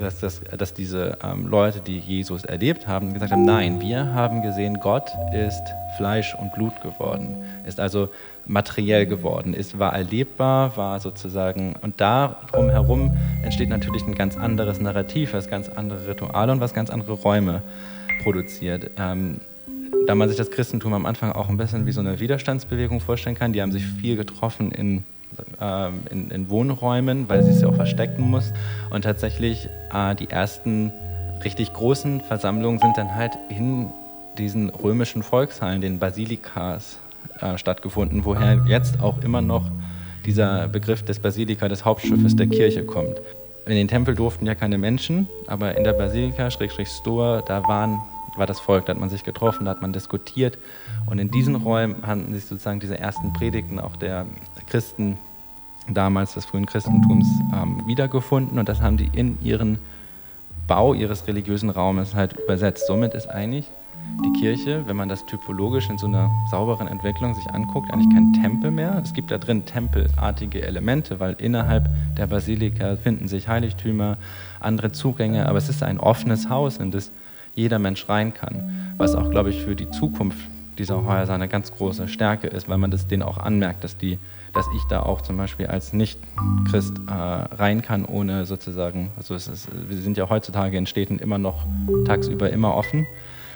dass, 0.00 0.20
dass, 0.20 0.40
dass 0.56 0.74
diese 0.74 1.18
ähm, 1.22 1.46
Leute, 1.46 1.80
die 1.80 1.98
Jesus 1.98 2.44
erlebt 2.44 2.86
haben, 2.86 3.14
gesagt 3.14 3.32
haben, 3.32 3.44
nein, 3.44 3.80
wir 3.80 4.12
haben 4.12 4.42
gesehen, 4.42 4.80
Gott 4.80 5.10
ist 5.32 5.62
Fleisch 5.96 6.34
und 6.34 6.52
Blut 6.52 6.80
geworden, 6.82 7.44
ist 7.66 7.80
also 7.80 8.08
materiell 8.46 9.06
geworden, 9.06 9.54
ist, 9.54 9.78
war 9.78 9.94
erlebbar, 9.94 10.76
war 10.76 11.00
sozusagen, 11.00 11.74
und 11.82 12.00
darum 12.00 12.70
herum 12.70 13.16
entsteht 13.42 13.68
natürlich 13.68 14.02
ein 14.06 14.14
ganz 14.14 14.36
anderes 14.36 14.80
Narrativ, 14.80 15.32
was 15.32 15.48
ganz 15.48 15.68
andere 15.68 16.08
Rituale 16.08 16.52
und 16.52 16.60
was 16.60 16.74
ganz 16.74 16.90
andere 16.90 17.12
Räume 17.12 17.62
produziert. 18.22 18.90
Ähm, 18.98 19.40
da 20.06 20.14
man 20.14 20.28
sich 20.28 20.36
das 20.36 20.50
Christentum 20.50 20.92
am 20.92 21.06
Anfang 21.06 21.32
auch 21.32 21.48
ein 21.48 21.56
bisschen 21.56 21.86
wie 21.86 21.92
so 21.92 22.00
eine 22.00 22.20
Widerstandsbewegung 22.20 23.00
vorstellen 23.00 23.36
kann, 23.36 23.52
die 23.52 23.62
haben 23.62 23.72
sich 23.72 23.86
viel 23.86 24.16
getroffen 24.16 24.70
in 24.70 25.04
in, 26.10 26.30
in, 26.30 26.50
Wohnräumen, 26.50 27.28
weil 27.28 27.42
sie 27.42 27.50
es 27.50 27.60
ja 27.60 27.68
auch 27.68 27.74
verstecken 27.74 28.30
muss. 28.30 28.52
Und 28.90 29.02
tatsächlich 29.02 29.68
äh, 29.92 30.14
die 30.14 30.30
ersten 30.30 30.92
richtig 31.44 31.72
großen 31.72 32.20
Versammlungen 32.20 32.80
sind 32.80 32.96
dann 32.96 33.14
halt 33.14 33.32
in 33.48 33.90
diesen 34.38 34.70
römischen 34.70 35.22
Volkshallen, 35.22 35.80
den 35.80 35.98
Basilikas, 35.98 36.98
äh, 37.40 37.58
stattgefunden, 37.58 38.24
woher 38.24 38.64
jetzt 38.66 39.00
auch 39.00 39.18
immer 39.22 39.40
noch 39.40 39.70
dieser 40.24 40.68
Begriff 40.68 41.02
des 41.04 41.18
Basilika, 41.18 41.68
des 41.68 41.84
Hauptschiffes 41.84 42.36
der 42.36 42.46
Kirche 42.46 42.84
kommt. 42.84 43.20
In 43.66 43.74
den 43.74 43.88
Tempel 43.88 44.14
durften 44.14 44.46
ja 44.46 44.54
keine 44.54 44.78
Menschen, 44.78 45.28
aber 45.46 45.76
in 45.76 45.84
der 45.84 45.94
Basilika, 45.94 46.50
Schrägstrich 46.50 46.88
Stoa, 46.88 47.42
da 47.42 47.66
waren, 47.66 47.98
war 48.36 48.46
das 48.46 48.60
Volk, 48.60 48.86
da 48.86 48.92
hat 48.92 49.00
man 49.00 49.08
sich 49.08 49.24
getroffen, 49.24 49.64
da 49.64 49.72
hat 49.72 49.82
man 49.82 49.92
diskutiert. 49.92 50.58
Und 51.06 51.18
in 51.18 51.30
diesen 51.30 51.56
Räumen 51.56 52.06
hatten 52.06 52.32
sich 52.32 52.46
sozusagen 52.46 52.80
diese 52.80 52.98
ersten 52.98 53.32
Predigten 53.32 53.78
auch 53.78 53.96
der 53.96 54.26
Christen 54.66 55.18
damals 55.88 56.34
des 56.34 56.44
frühen 56.44 56.66
Christentums 56.66 57.26
ähm, 57.52 57.82
wiedergefunden 57.86 58.58
und 58.58 58.68
das 58.68 58.80
haben 58.80 58.96
die 58.96 59.10
in 59.12 59.40
ihren 59.42 59.78
Bau 60.66 60.94
ihres 60.94 61.26
religiösen 61.26 61.68
Raumes 61.68 62.14
halt 62.14 62.32
übersetzt. 62.32 62.86
Somit 62.86 63.14
ist 63.14 63.26
eigentlich 63.26 63.70
die 64.24 64.40
Kirche, 64.40 64.82
wenn 64.86 64.96
man 64.96 65.08
das 65.08 65.26
typologisch 65.26 65.90
in 65.90 65.98
so 65.98 66.06
einer 66.06 66.30
sauberen 66.50 66.88
Entwicklung 66.88 67.34
sich 67.34 67.46
anguckt, 67.50 67.92
eigentlich 67.92 68.12
kein 68.14 68.32
Tempel 68.32 68.70
mehr. 68.70 69.00
Es 69.02 69.12
gibt 69.12 69.30
da 69.30 69.38
drin 69.38 69.64
tempelartige 69.64 70.62
Elemente, 70.62 71.20
weil 71.20 71.34
innerhalb 71.34 71.88
der 72.16 72.26
Basilika 72.26 72.96
finden 72.96 73.28
sich 73.28 73.48
Heiligtümer, 73.48 74.16
andere 74.60 74.92
Zugänge, 74.92 75.48
aber 75.48 75.58
es 75.58 75.68
ist 75.68 75.82
ein 75.82 75.98
offenes 75.98 76.48
Haus, 76.48 76.78
in 76.78 76.90
das 76.90 77.10
jeder 77.54 77.78
Mensch 77.78 78.08
rein 78.08 78.34
kann, 78.34 78.94
was 78.96 79.14
auch, 79.14 79.30
glaube 79.30 79.50
ich, 79.50 79.62
für 79.62 79.76
die 79.76 79.90
Zukunft 79.90 80.38
dieser 80.78 81.04
Häuser 81.04 81.34
eine 81.34 81.48
ganz 81.48 81.72
große 81.72 82.08
Stärke 82.08 82.48
ist, 82.48 82.68
weil 82.68 82.78
man 82.78 82.90
das 82.90 83.06
denen 83.06 83.22
auch 83.22 83.38
anmerkt, 83.38 83.84
dass 83.84 83.96
die 83.96 84.18
dass 84.54 84.68
ich 84.74 84.84
da 84.84 85.02
auch 85.02 85.20
zum 85.20 85.36
Beispiel 85.36 85.66
als 85.66 85.92
Nicht-Christ 85.92 87.00
äh, 87.08 87.12
rein 87.12 87.82
kann, 87.82 88.04
ohne 88.04 88.46
sozusagen, 88.46 89.10
also 89.16 89.34
es 89.34 89.48
ist, 89.48 89.68
wir 89.88 89.96
sind 89.96 90.16
ja 90.16 90.28
heutzutage 90.28 90.78
in 90.78 90.86
Städten 90.86 91.18
immer 91.18 91.38
noch 91.38 91.66
tagsüber 92.06 92.50
immer 92.50 92.74
offen. 92.74 93.06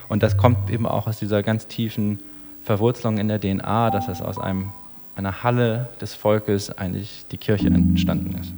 Und 0.08 0.22
das 0.22 0.36
kommt 0.36 0.70
eben 0.70 0.86
auch 0.86 1.06
aus 1.06 1.18
dieser 1.18 1.42
ganz 1.42 1.68
tiefen 1.68 2.18
Verwurzelung 2.64 3.18
in 3.18 3.28
der 3.28 3.40
DNA, 3.40 3.90
dass 3.90 4.08
es 4.08 4.20
aus 4.20 4.38
einem, 4.38 4.72
einer 5.14 5.44
Halle 5.44 5.88
des 6.00 6.14
Volkes 6.14 6.76
eigentlich 6.76 7.26
die 7.30 7.38
Kirche 7.38 7.68
entstanden 7.68 8.36
ist. 8.40 8.52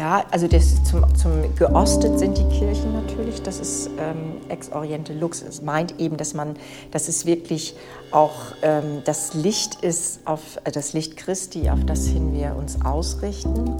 Ja, 0.00 0.24
also 0.30 0.48
das 0.48 0.82
zum, 0.84 1.04
zum 1.14 1.54
geostet 1.56 2.18
sind 2.18 2.38
die 2.38 2.48
Kirchen 2.48 2.94
natürlich. 2.94 3.42
Das 3.42 3.60
ist 3.60 3.90
ähm, 3.98 4.40
ex 4.48 4.72
oriente 4.72 5.12
lux. 5.12 5.42
Es 5.42 5.60
meint 5.60 6.00
eben, 6.00 6.16
dass 6.16 6.32
man, 6.32 6.54
dass 6.90 7.06
es 7.06 7.26
wirklich 7.26 7.76
auch 8.10 8.32
ähm, 8.62 9.02
das 9.04 9.34
Licht 9.34 9.74
ist, 9.82 10.26
auf 10.26 10.56
äh, 10.64 10.72
das 10.72 10.94
Licht 10.94 11.18
Christi, 11.18 11.68
auf 11.68 11.84
das 11.84 12.06
hin 12.06 12.32
wir 12.32 12.56
uns 12.56 12.82
ausrichten. 12.82 13.76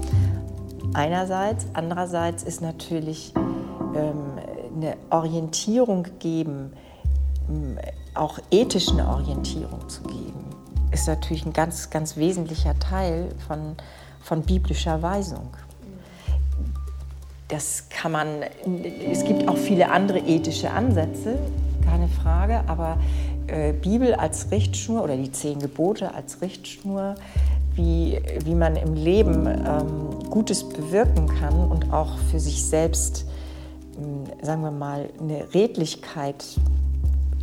Einerseits, 0.93 1.65
andererseits 1.73 2.43
ist 2.43 2.61
natürlich 2.61 3.33
ähm, 3.95 4.37
eine 4.75 4.97
Orientierung 5.09 6.05
geben, 6.19 6.73
auch 8.13 8.37
ethisch 8.51 8.89
eine 8.89 9.07
Orientierung 9.07 9.89
zu 9.89 10.03
geben, 10.03 10.45
ist 10.91 11.07
natürlich 11.07 11.47
ein 11.47 11.53
ganz, 11.53 11.89
ganz 11.89 12.15
wesentlicher 12.15 12.77
Teil 12.77 13.29
von, 13.47 13.75
von 14.21 14.43
biblischer 14.43 15.01
Weisung. 15.01 15.49
Das 17.51 17.89
kann 17.89 18.13
man, 18.13 18.27
es 19.11 19.25
gibt 19.25 19.47
auch 19.49 19.57
viele 19.57 19.91
andere 19.91 20.19
ethische 20.19 20.71
Ansätze, 20.71 21.37
keine 21.83 22.07
Frage, 22.07 22.63
aber 22.67 22.97
äh, 23.47 23.73
Bibel 23.73 24.13
als 24.13 24.51
Richtschnur 24.51 25.03
oder 25.03 25.17
die 25.17 25.33
zehn 25.33 25.59
Gebote 25.59 26.15
als 26.15 26.41
Richtschnur, 26.41 27.15
wie, 27.75 28.19
wie 28.45 28.55
man 28.55 28.77
im 28.77 28.93
Leben 28.93 29.47
ähm, 29.47 30.29
Gutes 30.29 30.67
bewirken 30.67 31.27
kann 31.27 31.53
und 31.69 31.91
auch 31.91 32.17
für 32.31 32.39
sich 32.39 32.63
selbst, 32.63 33.25
äh, 33.97 34.45
sagen 34.45 34.61
wir 34.61 34.71
mal, 34.71 35.09
eine 35.19 35.53
Redlichkeit 35.53 36.45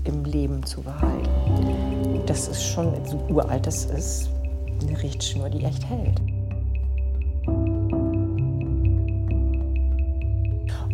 im 0.04 0.24
Leben 0.24 0.64
zu 0.64 0.80
behalten. 0.80 2.22
Das 2.24 2.48
ist 2.48 2.64
schon 2.64 2.94
so 3.04 3.22
uralt, 3.28 3.66
das 3.66 3.84
ist 3.84 4.30
eine 4.80 5.02
Richtschnur, 5.02 5.50
die 5.50 5.64
echt 5.64 5.84
hält. 5.84 6.18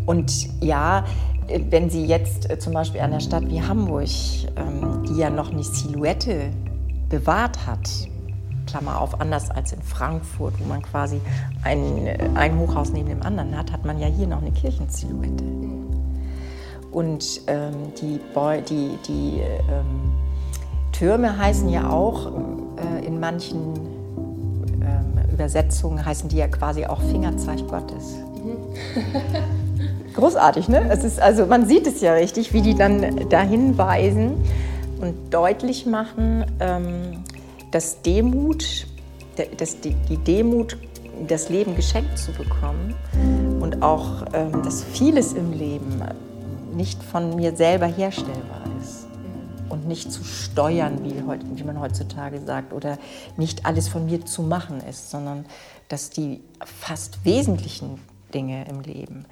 Und 0.06 0.62
ja, 0.62 1.04
wenn 1.48 1.90
Sie 1.90 2.04
jetzt 2.04 2.50
äh, 2.50 2.58
zum 2.58 2.72
Beispiel 2.72 3.00
an 3.00 3.10
der 3.10 3.20
Stadt 3.20 3.48
wie 3.48 3.60
Hamburg, 3.60 4.08
ähm, 4.56 5.04
die 5.08 5.18
ja 5.18 5.30
noch 5.30 5.50
eine 5.50 5.62
Silhouette 5.62 6.50
bewahrt 7.08 7.66
hat, 7.66 7.88
Klammer 8.66 9.00
auf, 9.00 9.20
anders 9.20 9.50
als 9.50 9.72
in 9.72 9.82
Frankfurt, 9.82 10.54
wo 10.58 10.64
man 10.64 10.82
quasi 10.82 11.20
ein, 11.62 12.06
äh, 12.06 12.18
ein 12.34 12.58
Hochhaus 12.58 12.92
neben 12.92 13.08
dem 13.08 13.22
anderen 13.22 13.56
hat, 13.56 13.72
hat 13.72 13.84
man 13.84 13.98
ja 13.98 14.06
hier 14.06 14.26
noch 14.26 14.40
eine 14.40 14.52
Kirchensilhouette. 14.52 15.44
Und 16.90 17.40
ähm, 17.48 17.74
die, 18.00 18.20
Boy, 18.34 18.62
die, 18.62 18.98
die 19.06 19.40
ähm, 19.40 20.12
Türme 20.92 21.36
heißen 21.36 21.68
ja 21.68 21.90
auch 21.90 22.30
äh, 22.76 23.04
in 23.04 23.18
manchen 23.18 23.74
ähm, 24.80 25.30
Übersetzungen 25.32 26.04
heißen 26.04 26.28
die 26.28 26.36
ja 26.36 26.46
quasi 26.46 26.86
auch 26.86 27.00
Fingerzeig 27.00 27.66
Gottes. 27.68 28.14
Großartig, 30.14 30.68
ne? 30.68 30.88
Es 30.90 31.02
ist, 31.02 31.20
also 31.20 31.46
man 31.46 31.66
sieht 31.66 31.86
es 31.86 32.00
ja 32.00 32.14
richtig, 32.14 32.52
wie 32.52 32.62
die 32.62 32.74
dann 32.74 33.28
dahin 33.28 33.76
weisen 33.76 34.36
und 35.00 35.34
deutlich 35.34 35.86
machen, 35.86 36.44
ähm, 36.60 37.24
dass 37.72 38.00
Demut, 38.02 38.86
dass 39.58 39.80
die, 39.80 39.94
die 40.08 40.16
Demut, 40.16 40.76
das 41.28 41.48
Leben 41.48 41.76
geschenkt 41.76 42.18
zu 42.18 42.32
bekommen 42.32 42.94
und 43.60 43.82
auch, 43.82 44.24
ähm, 44.32 44.62
dass 44.62 44.82
vieles 44.82 45.32
im 45.32 45.52
Leben 45.52 46.02
nicht 46.74 47.02
von 47.02 47.36
mir 47.36 47.56
selber 47.56 47.86
herstellbar 47.86 48.62
ist 48.80 49.06
und 49.68 49.86
nicht 49.86 50.12
zu 50.12 50.24
steuern, 50.24 51.00
wie, 51.02 51.14
wie 51.56 51.64
man 51.64 51.80
heutzutage 51.80 52.40
sagt, 52.40 52.72
oder 52.72 52.98
nicht 53.36 53.66
alles 53.66 53.88
von 53.88 54.06
mir 54.06 54.24
zu 54.24 54.42
machen 54.42 54.80
ist, 54.88 55.10
sondern 55.10 55.46
dass 55.88 56.10
die 56.10 56.40
fast 56.64 57.24
wesentlichen 57.24 58.00
Dinge 58.32 58.66
im 58.68 58.80
Leben, 58.80 59.26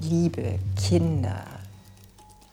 Liebe, 0.00 0.58
Kinder, 0.76 1.44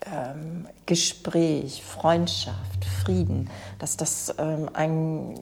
ähm, 0.06 0.68
Gespräch, 0.86 1.84
Freundschaft, 1.84 2.86
Frieden, 3.04 3.50
dass 3.80 3.98
das, 3.98 4.34
ähm, 4.38 4.70
ein, 4.74 5.36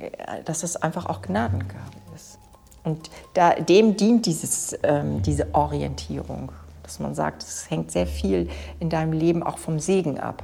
dass 0.45 0.61
das 0.61 0.75
einfach 0.77 1.05
auch 1.05 1.21
Gnadengabe 1.21 1.97
ist. 2.15 2.37
Und 2.83 3.09
da, 3.33 3.53
dem 3.53 3.97
dient 3.97 4.25
dieses, 4.25 4.77
ähm, 4.83 5.21
diese 5.21 5.53
Orientierung 5.53 6.51
dass 6.89 6.99
man 6.99 7.13
sagt, 7.13 7.43
es 7.43 7.69
hängt 7.69 7.91
sehr 7.91 8.07
viel 8.07 8.49
in 8.79 8.89
deinem 8.89 9.13
Leben 9.13 9.43
auch 9.43 9.59
vom 9.59 9.79
Segen 9.79 10.19
ab. 10.19 10.41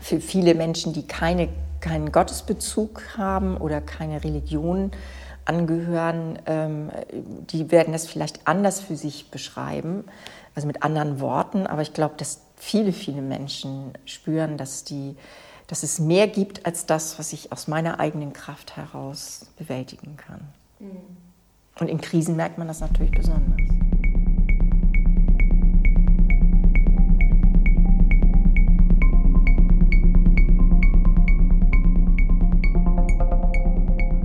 Für 0.00 0.20
viele 0.20 0.56
Menschen, 0.56 0.92
die 0.92 1.06
keine, 1.06 1.50
keinen 1.78 2.10
Gottesbezug 2.10 3.00
haben 3.16 3.56
oder 3.58 3.80
keine 3.80 4.24
Religion 4.24 4.90
angehören, 5.44 6.38
ähm, 6.46 6.90
die 7.12 7.70
werden 7.70 7.92
das 7.92 8.06
vielleicht 8.06 8.46
anders 8.46 8.80
für 8.80 8.96
sich 8.96 9.30
beschreiben, 9.30 10.04
also 10.54 10.66
mit 10.66 10.82
anderen 10.82 11.20
Worten. 11.20 11.66
Aber 11.66 11.82
ich 11.82 11.92
glaube, 11.92 12.14
dass 12.16 12.42
viele, 12.56 12.92
viele 12.92 13.22
Menschen 13.22 13.92
spüren, 14.04 14.56
dass, 14.56 14.84
die, 14.84 15.16
dass 15.66 15.82
es 15.82 15.98
mehr 15.98 16.28
gibt 16.28 16.66
als 16.66 16.86
das, 16.86 17.18
was 17.18 17.32
ich 17.32 17.52
aus 17.52 17.68
meiner 17.68 18.00
eigenen 18.00 18.32
Kraft 18.32 18.76
heraus 18.76 19.46
bewältigen 19.58 20.16
kann. 20.16 20.40
Mhm. 20.78 21.00
Und 21.80 21.88
in 21.88 22.00
Krisen 22.00 22.36
merkt 22.36 22.58
man 22.58 22.68
das 22.68 22.80
natürlich 22.80 23.12
besonders. 23.12 23.56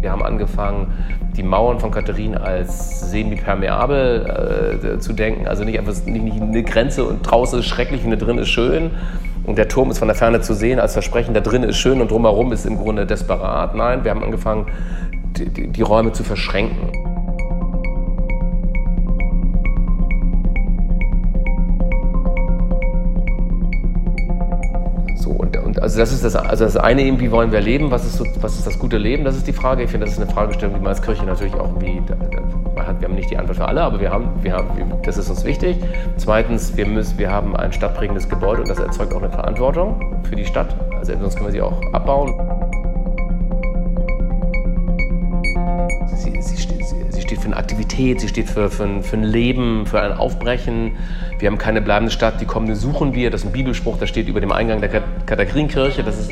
Wir 0.08 0.14
haben 0.14 0.24
angefangen, 0.24 0.88
die 1.36 1.44
Mauern 1.44 1.82
von 1.82 1.92
Katharin 1.92 2.38
als 2.38 3.12
semi-permeabel 3.12 4.96
äh, 4.96 5.00
zu 5.00 5.12
denken. 5.12 5.50
Also 5.50 5.66
nicht 5.66 5.78
einfach 5.78 5.94
nicht, 6.06 6.24
nicht 6.24 6.42
eine 6.42 6.64
Grenze 6.64 7.04
und 7.04 7.24
draußen 7.24 7.60
ist 7.60 7.66
schrecklich 7.66 8.06
und 8.06 8.12
da 8.12 8.16
drin 8.16 8.38
ist 8.38 8.48
schön. 8.48 8.92
Und 9.44 9.58
der 9.58 9.68
Turm 9.68 9.92
ist 9.92 10.00
von 10.00 10.08
der 10.08 10.16
Ferne 10.16 10.40
zu 10.40 10.54
sehen 10.54 10.80
als 10.80 10.94
Versprechen, 10.94 11.34
da 11.34 11.42
drin 11.42 11.64
ist 11.64 11.76
schön 11.76 12.00
und 12.00 12.10
drumherum 12.10 12.54
ist 12.54 12.66
im 12.66 12.78
Grunde 12.78 13.06
desperat. 13.06 13.76
Nein, 13.76 14.06
wir 14.06 14.12
haben 14.12 14.24
angefangen, 14.24 14.68
die, 15.38 15.50
die, 15.50 15.68
die 15.68 15.82
Räume 15.82 16.14
zu 16.14 16.24
verschränken. 16.24 17.07
Also 25.88 26.00
das 26.00 26.12
ist 26.12 26.26
das, 26.26 26.36
also 26.36 26.66
das 26.66 26.76
eine 26.76 27.02
eben, 27.02 27.18
wie 27.22 27.32
wollen 27.32 27.50
wir 27.50 27.62
leben, 27.62 27.92
was 27.92 28.06
ist, 28.06 28.18
so, 28.18 28.26
was 28.42 28.58
ist 28.58 28.68
das 28.68 28.78
gute 28.78 28.98
Leben, 28.98 29.24
das 29.24 29.38
ist 29.38 29.48
die 29.48 29.54
Frage. 29.54 29.84
Ich 29.84 29.90
finde, 29.90 30.06
das 30.06 30.16
ist 30.16 30.22
eine 30.22 30.30
Fragestellung, 30.30 30.76
die 30.76 30.82
man 30.82 30.90
als 30.90 31.02
Kirche 31.02 31.24
natürlich 31.24 31.54
auch 31.54 31.70
irgendwie, 31.82 32.02
wir 32.76 32.86
haben 32.86 33.16
nicht 33.16 33.32
die 33.32 33.38
Antwort 33.38 33.56
für 33.56 33.66
alle, 33.66 33.82
aber 33.84 34.02
wir 34.02 34.12
haben, 34.12 34.32
wir 34.42 34.52
haben, 34.52 34.68
das 35.06 35.18
ist 35.18 35.30
uns 35.30 35.46
wichtig. 35.46 35.78
Zweitens, 36.18 36.76
wir, 36.76 36.86
müssen, 36.86 37.18
wir 37.18 37.32
haben 37.32 37.56
ein 37.56 37.72
stadtprägendes 37.72 38.28
Gebäude 38.28 38.64
und 38.64 38.70
das 38.70 38.80
erzeugt 38.80 39.14
auch 39.14 39.22
eine 39.22 39.30
Verantwortung 39.30 40.20
für 40.24 40.36
die 40.36 40.46
Stadt, 40.46 40.76
also 40.98 41.14
sonst 41.18 41.36
können 41.36 41.48
wir 41.48 41.54
sie 41.54 41.62
auch 41.62 41.82
abbauen. 41.94 42.57
Für 47.48 47.54
eine 47.54 47.58
Aktivität, 47.58 48.20
sie 48.20 48.28
steht 48.28 48.50
für, 48.50 48.70
für, 48.70 48.84
ein, 48.84 49.04
für 49.04 49.16
ein 49.16 49.24
Leben, 49.24 49.86
für 49.86 50.02
ein 50.02 50.12
Aufbrechen. 50.12 50.92
Wir 51.40 51.50
haben 51.50 51.58
keine 51.58 51.82
bleibende 51.82 52.12
Stadt, 52.12 52.42
die 52.42 52.46
kommende 52.46 52.76
suchen 52.76 53.14
wir. 53.14 53.32
Das 53.32 53.42
ist 53.42 53.48
ein 53.48 53.54
Bibelspruch, 53.54 53.98
der 53.98 54.08
steht 54.08 54.28
über 54.28 54.42
dem 54.42 54.52
Eingang 54.52 54.82
der 54.82 54.90
Katharinenkirche. 55.26 56.04
Das 56.04 56.20
ist, 56.20 56.32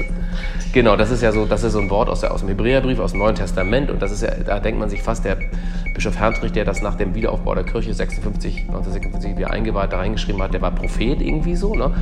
genau, 0.74 0.98
das 0.98 1.12
ist 1.12 1.24
ja 1.24 1.31
so, 1.31 1.45
das 1.45 1.63
ist 1.63 1.74
so 1.74 1.79
ein 1.79 1.89
Wort 1.89 2.10
aus, 2.10 2.22
der, 2.22 2.34
aus 2.34 2.41
dem 2.41 2.50
Hebräerbrief, 2.50 3.00
aus 3.00 3.12
dem 3.12 3.19
Neuen 3.19 3.36
Testament. 3.36 3.89
Und 3.91 4.01
das 4.01 4.12
ist 4.12 4.24
ja, 4.24 4.31
da 4.31 4.60
denkt 4.60 4.79
man 4.79 4.89
sich 4.89 5.01
fast, 5.01 5.24
der 5.24 5.38
Bischof 5.93 6.19
Hertrich, 6.19 6.51
der 6.51 6.65
das 6.65 6.81
nach 6.81 6.95
dem 6.95 7.15
Wiederaufbau 7.15 7.55
der 7.55 7.63
Kirche 7.63 7.93
56, 7.93 8.63
1956 8.67 9.38
wieder 9.38 9.51
eingeweiht 9.51 9.93
da 9.93 9.98
reingeschrieben 9.98 10.41
hat, 10.41 10.53
der 10.53 10.62
war 10.62 10.72
Prophet 10.72 11.22
irgendwie 11.22 11.55
so. 11.55 11.75
Ne? 11.75 11.93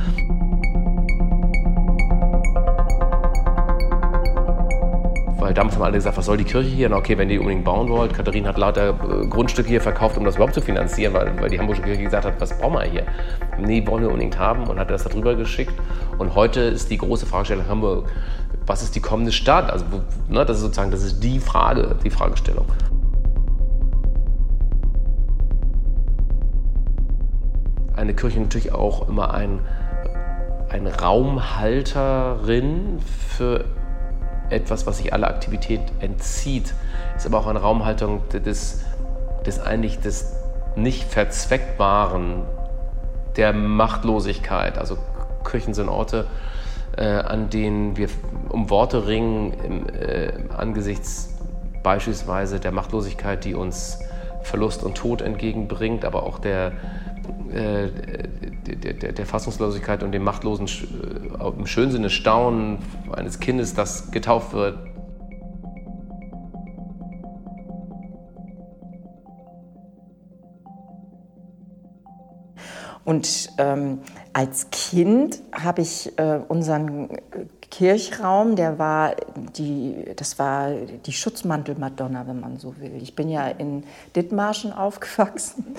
Damals 5.54 5.76
haben 5.76 5.84
alle 5.84 5.94
gesagt, 5.94 6.16
was 6.16 6.26
soll 6.26 6.36
die 6.36 6.44
Kirche 6.44 6.68
hier? 6.68 6.88
Na 6.88 6.96
okay, 6.96 7.16
wenn 7.16 7.28
die 7.28 7.38
unbedingt 7.38 7.64
bauen 7.64 7.88
wollt. 7.88 8.12
Katharin 8.12 8.48
hat 8.48 8.58
lauter 8.58 8.88
äh, 8.88 9.26
Grundstücke 9.26 9.68
hier 9.68 9.80
verkauft, 9.80 10.18
um 10.18 10.24
das 10.24 10.34
überhaupt 10.34 10.54
zu 10.54 10.60
finanzieren, 10.60 11.14
weil, 11.14 11.40
weil 11.40 11.48
die 11.48 11.60
Hamburgische 11.60 11.86
Kirche 11.86 12.02
gesagt 12.02 12.24
hat, 12.24 12.40
was 12.40 12.58
brauchen 12.58 12.74
wir 12.74 12.82
hier? 12.82 13.06
Nee, 13.58 13.86
wollen 13.86 14.02
wir 14.02 14.08
unbedingt 14.08 14.36
haben 14.36 14.66
und 14.66 14.80
hat 14.80 14.90
das 14.90 15.04
darüber 15.04 15.36
geschickt. 15.36 15.72
Und 16.18 16.34
heute 16.34 16.60
ist 16.60 16.90
die 16.90 16.98
große 16.98 17.26
Fragestellung 17.26 17.68
Hamburg, 17.68 18.10
was 18.66 18.82
ist 18.82 18.96
die 18.96 19.00
kommende 19.00 19.30
Stadt? 19.30 19.70
Also, 19.70 19.84
ne, 20.28 20.44
das 20.44 20.56
ist 20.56 20.64
sozusagen, 20.64 20.90
das 20.90 21.04
ist 21.04 21.22
die 21.22 21.38
Frage, 21.38 21.94
die 22.02 22.10
Fragestellung. 22.10 22.66
Eine 27.94 28.14
Kirche 28.14 28.40
natürlich 28.40 28.72
auch 28.72 29.08
immer 29.08 29.32
ein, 29.32 29.60
ein 30.68 30.88
Raumhalterin 30.88 32.98
für 33.28 33.66
etwas, 34.50 34.86
was 34.86 34.98
sich 34.98 35.12
aller 35.12 35.28
Aktivität 35.28 35.80
entzieht, 36.00 36.74
ist 37.16 37.26
aber 37.26 37.38
auch 37.38 37.46
eine 37.46 37.60
Raumhaltung 37.60 38.22
des, 38.28 38.84
des 39.46 39.60
eigentlich 39.60 40.00
des 40.00 40.34
nicht 40.76 41.04
verzweckbaren, 41.04 42.42
der 43.36 43.52
Machtlosigkeit. 43.52 44.78
Also 44.78 44.98
Kirchen 45.44 45.74
sind 45.74 45.88
Orte, 45.88 46.26
äh, 46.96 47.04
an 47.04 47.50
denen 47.50 47.96
wir 47.96 48.08
um 48.48 48.70
Worte 48.70 49.06
ringen 49.06 49.52
im, 49.52 49.86
äh, 49.88 50.32
angesichts 50.56 51.34
beispielsweise 51.82 52.60
der 52.60 52.72
Machtlosigkeit, 52.72 53.44
die 53.44 53.54
uns 53.54 53.98
Verlust 54.42 54.82
und 54.82 54.96
Tod 54.96 55.22
entgegenbringt, 55.22 56.04
aber 56.04 56.24
auch 56.24 56.38
der, 56.38 56.72
äh, 57.52 57.88
der, 58.64 58.94
der, 58.94 59.12
der, 59.12 59.26
Fassungslosigkeit 59.26 60.02
und 60.02 60.12
dem 60.12 60.24
machtlosen, 60.24 60.66
äh, 60.66 61.48
im 61.48 61.66
schönen 61.66 61.92
Sinne 61.92 62.10
Staunen 62.10 62.78
eines 63.12 63.40
Kindes, 63.40 63.74
das 63.74 64.10
getauft 64.10 64.52
wird. 64.52 64.78
Und 73.04 73.50
ähm, 73.58 74.00
als 74.32 74.70
Kind 74.70 75.40
habe 75.52 75.82
ich 75.82 76.18
äh, 76.18 76.40
unseren 76.48 77.10
Kirchraum, 77.70 78.56
der 78.56 78.78
war 78.78 79.14
die, 79.58 79.96
das 80.16 80.38
war 80.38 80.70
die 80.70 81.12
Schutzmantel-Madonna, 81.12 82.26
wenn 82.26 82.40
man 82.40 82.56
so 82.56 82.78
will. 82.78 83.02
Ich 83.02 83.14
bin 83.14 83.28
ja 83.28 83.48
in 83.48 83.84
Dithmarschen 84.16 84.72
aufgewachsen, 84.72 85.74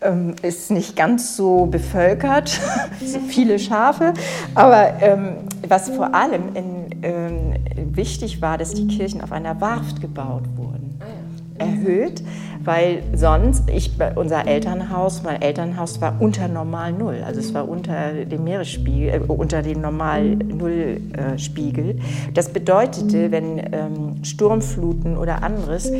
ähm, 0.00 0.34
ist 0.42 0.70
nicht 0.70 0.96
ganz 0.96 1.36
so 1.36 1.66
bevölkert, 1.66 2.48
viele 3.28 3.58
Schafe, 3.58 4.14
aber 4.54 5.02
ähm, 5.02 5.36
was 5.66 5.90
vor 5.90 6.14
allem 6.14 6.54
in, 6.54 7.02
ähm, 7.02 7.54
wichtig 7.94 8.40
war, 8.40 8.58
dass 8.58 8.74
die 8.74 8.86
Kirchen 8.86 9.20
auf 9.22 9.32
einer 9.32 9.60
Warft 9.60 10.00
gebaut 10.00 10.44
wurden, 10.56 11.00
ah 11.00 11.28
erhöht 11.58 12.22
weil 12.68 13.02
sonst, 13.14 13.70
ich, 13.70 13.92
unser 14.14 14.46
Elternhaus, 14.46 15.22
mein 15.22 15.40
Elternhaus 15.40 16.02
war 16.02 16.20
unter 16.20 16.48
normal 16.48 16.92
Null, 16.92 17.22
also 17.24 17.40
es 17.40 17.54
war 17.54 17.66
unter 17.66 18.12
dem 18.26 18.44
Meeresspiegel, 18.44 19.08
äh, 19.08 19.20
unter 19.26 19.62
dem 19.62 19.80
normal 19.80 20.36
Nullspiegel. 20.36 21.90
Äh, 21.92 21.94
das 22.34 22.50
bedeutete, 22.50 23.30
wenn 23.30 23.58
ähm, 23.72 24.22
Sturmfluten 24.22 25.16
oder 25.16 25.42
anderes 25.42 25.90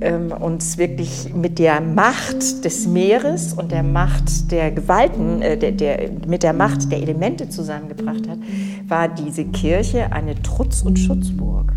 ähm, 0.00 0.30
uns 0.30 0.78
wirklich 0.78 1.34
mit 1.34 1.58
der 1.58 1.80
Macht 1.80 2.64
des 2.64 2.86
Meeres 2.86 3.54
und 3.54 3.72
der 3.72 3.82
Macht 3.82 4.52
der 4.52 4.70
Gewalten, 4.70 5.42
äh, 5.42 5.58
der, 5.58 5.72
der, 5.72 6.08
mit 6.28 6.44
der 6.44 6.52
Macht 6.52 6.92
der 6.92 7.02
Elemente 7.02 7.48
zusammengebracht 7.48 8.28
hat, 8.28 8.38
war 8.86 9.08
diese 9.08 9.44
Kirche 9.46 10.12
eine 10.12 10.40
Trutz- 10.40 10.82
und 10.82 11.00
Schutzburg. 11.00 11.72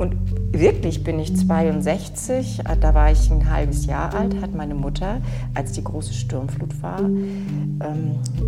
Und 0.00 0.16
wirklich 0.52 1.04
bin 1.04 1.18
ich 1.20 1.36
62, 1.36 2.60
äh, 2.60 2.76
da 2.80 2.94
war 2.94 3.12
ich 3.12 3.30
ein 3.30 3.50
halbes 3.50 3.69
Jahr 3.86 4.14
alt, 4.14 4.40
hat 4.40 4.54
meine 4.54 4.74
Mutter, 4.74 5.20
als 5.54 5.72
die 5.72 5.84
große 5.84 6.12
Sturmflut 6.12 6.82
war, 6.82 7.00
ähm, 7.00 7.78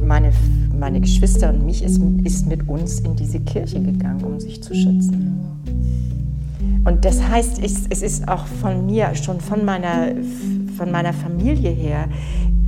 meine, 0.05 0.33
meine 0.79 1.01
Geschwister 1.01 1.51
und 1.51 1.65
mich 1.65 1.83
ist, 1.83 2.01
ist 2.25 2.47
mit 2.47 2.69
uns 2.69 3.01
in 3.01 3.17
diese 3.17 3.41
Kirche 3.41 3.81
gegangen, 3.81 4.25
um 4.25 4.41
sich 4.41 4.63
zu 4.63 4.75
schützen. 4.75 5.41
Und 6.85 7.05
das 7.05 7.23
heißt, 7.23 7.63
es 7.63 8.03
ist 8.03 8.29
auch 8.29 8.47
von 8.47 8.87
mir, 8.87 9.15
schon 9.15 9.41
von 9.41 9.65
meiner, 9.65 10.09
von 10.77 10.91
meiner 10.91 11.13
Familie 11.13 11.71
her, 11.71 12.09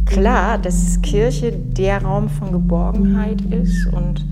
klar, 0.06 0.58
dass 0.58 1.00
Kirche 1.02 1.52
der 1.52 2.02
Raum 2.02 2.28
von 2.28 2.52
Geborgenheit 2.52 3.40
ist 3.50 3.86
und 3.92 4.24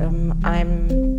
ähm, 0.00 0.34
einem 0.42 1.12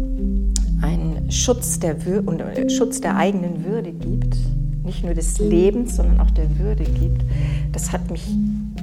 einen 0.82 1.32
Schutz 1.32 1.80
der, 1.80 1.96
und 2.26 2.42
äh, 2.42 2.70
Schutz 2.70 3.00
der 3.00 3.16
eigenen 3.16 3.64
Würde 3.64 3.92
gibt, 3.92 4.38
nicht 4.84 5.04
nur 5.04 5.14
des 5.14 5.40
Lebens, 5.40 5.96
sondern 5.96 6.20
auch 6.20 6.32
der 6.32 6.58
Würde 6.60 6.84
gibt, 6.84 7.24
das 7.72 7.92
hat 7.92 8.10
mich 8.12 8.28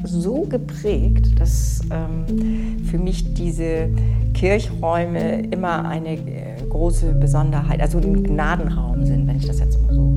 so 0.04 0.42
geprägt, 0.42 1.38
dass 1.38 1.80
ähm, 1.90 2.82
für 2.84 2.98
mich 2.98 3.34
diese 3.34 3.88
Kirchräume 4.34 5.42
immer 5.50 5.86
eine 5.86 6.16
äh, 6.16 6.62
große 6.68 7.12
Besonderheit, 7.14 7.80
also 7.80 7.98
ein 7.98 8.22
Gnadenraum 8.24 9.04
sind, 9.04 9.26
wenn 9.26 9.36
ich 9.36 9.46
das 9.46 9.58
jetzt 9.58 9.80
mal 9.82 9.94
so 9.94 10.14